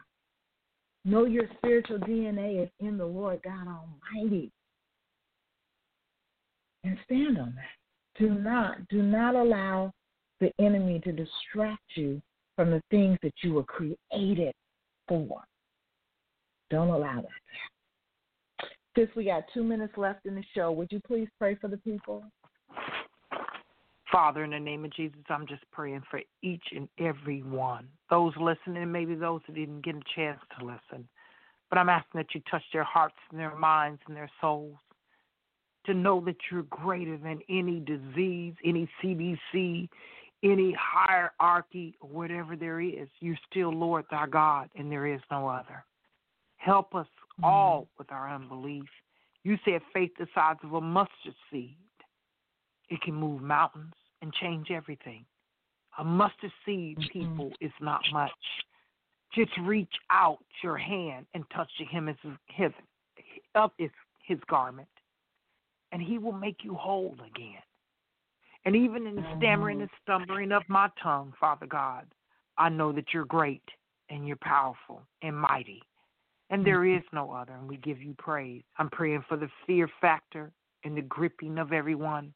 [1.04, 4.50] Know your spiritual DNA is in the Lord God Almighty.
[6.84, 8.18] And stand on that.
[8.18, 9.92] Do not, do not allow
[10.40, 12.20] the enemy to distract you
[12.56, 14.52] from the things that you were created
[15.08, 15.42] for.
[16.70, 18.68] Don't allow that.
[18.96, 21.76] Since we got two minutes left in the show, would you please pray for the
[21.78, 22.24] people?
[24.10, 27.88] Father, in the name of Jesus, I'm just praying for each and every one.
[28.08, 31.08] Those listening, and maybe those that didn't get a chance to listen.
[31.68, 34.76] But I'm asking that you touch their hearts and their minds and their souls
[35.86, 39.88] to know that you're greater than any disease, any CDC,
[40.42, 43.08] any hierarchy, or whatever there is.
[43.20, 45.84] You're still Lord thy God, and there is no other.
[46.56, 47.44] Help us mm-hmm.
[47.44, 48.84] all with our unbelief.
[49.42, 51.76] You said faith the size of a mustard seed.
[52.88, 55.24] It can move mountains and change everything.
[55.98, 58.30] A mustard seed, people, is not much.
[59.34, 62.16] Just reach out your hand and touch the hem of
[62.48, 62.72] his,
[63.54, 63.90] of his,
[64.26, 64.88] his garment,
[65.92, 67.62] and he will make you whole again.
[68.64, 70.02] And even in the stammering and mm-hmm.
[70.02, 72.04] stumbling of my tongue, Father God,
[72.58, 73.62] I know that you're great
[74.10, 75.82] and you're powerful and mighty.
[76.50, 76.98] And there mm-hmm.
[76.98, 78.62] is no other, and we give you praise.
[78.78, 80.52] I'm praying for the fear factor
[80.84, 82.32] and the gripping of everyone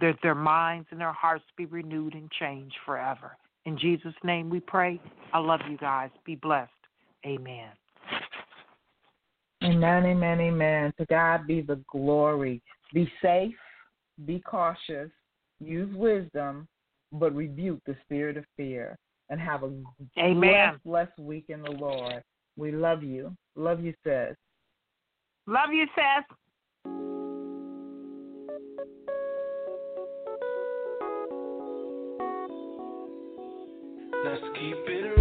[0.00, 3.36] that their minds and their hearts be renewed and changed forever.
[3.64, 5.00] In Jesus' name we pray.
[5.32, 6.10] I love you guys.
[6.24, 6.70] Be blessed.
[7.26, 7.70] Amen.
[9.64, 10.92] Amen, amen, amen.
[10.98, 12.62] To God be the glory.
[12.94, 13.54] Be safe,
[14.24, 15.10] be cautious,
[15.60, 16.68] use wisdom,
[17.12, 18.96] but rebuke the spirit of fear.
[19.30, 19.70] And have a
[20.18, 20.78] Amen.
[20.80, 22.22] blessed, blessed week in the Lord.
[22.56, 23.36] We love you.
[23.56, 24.34] Love you, sis.
[25.46, 26.24] Love you, Seth.
[34.58, 35.17] Keep it.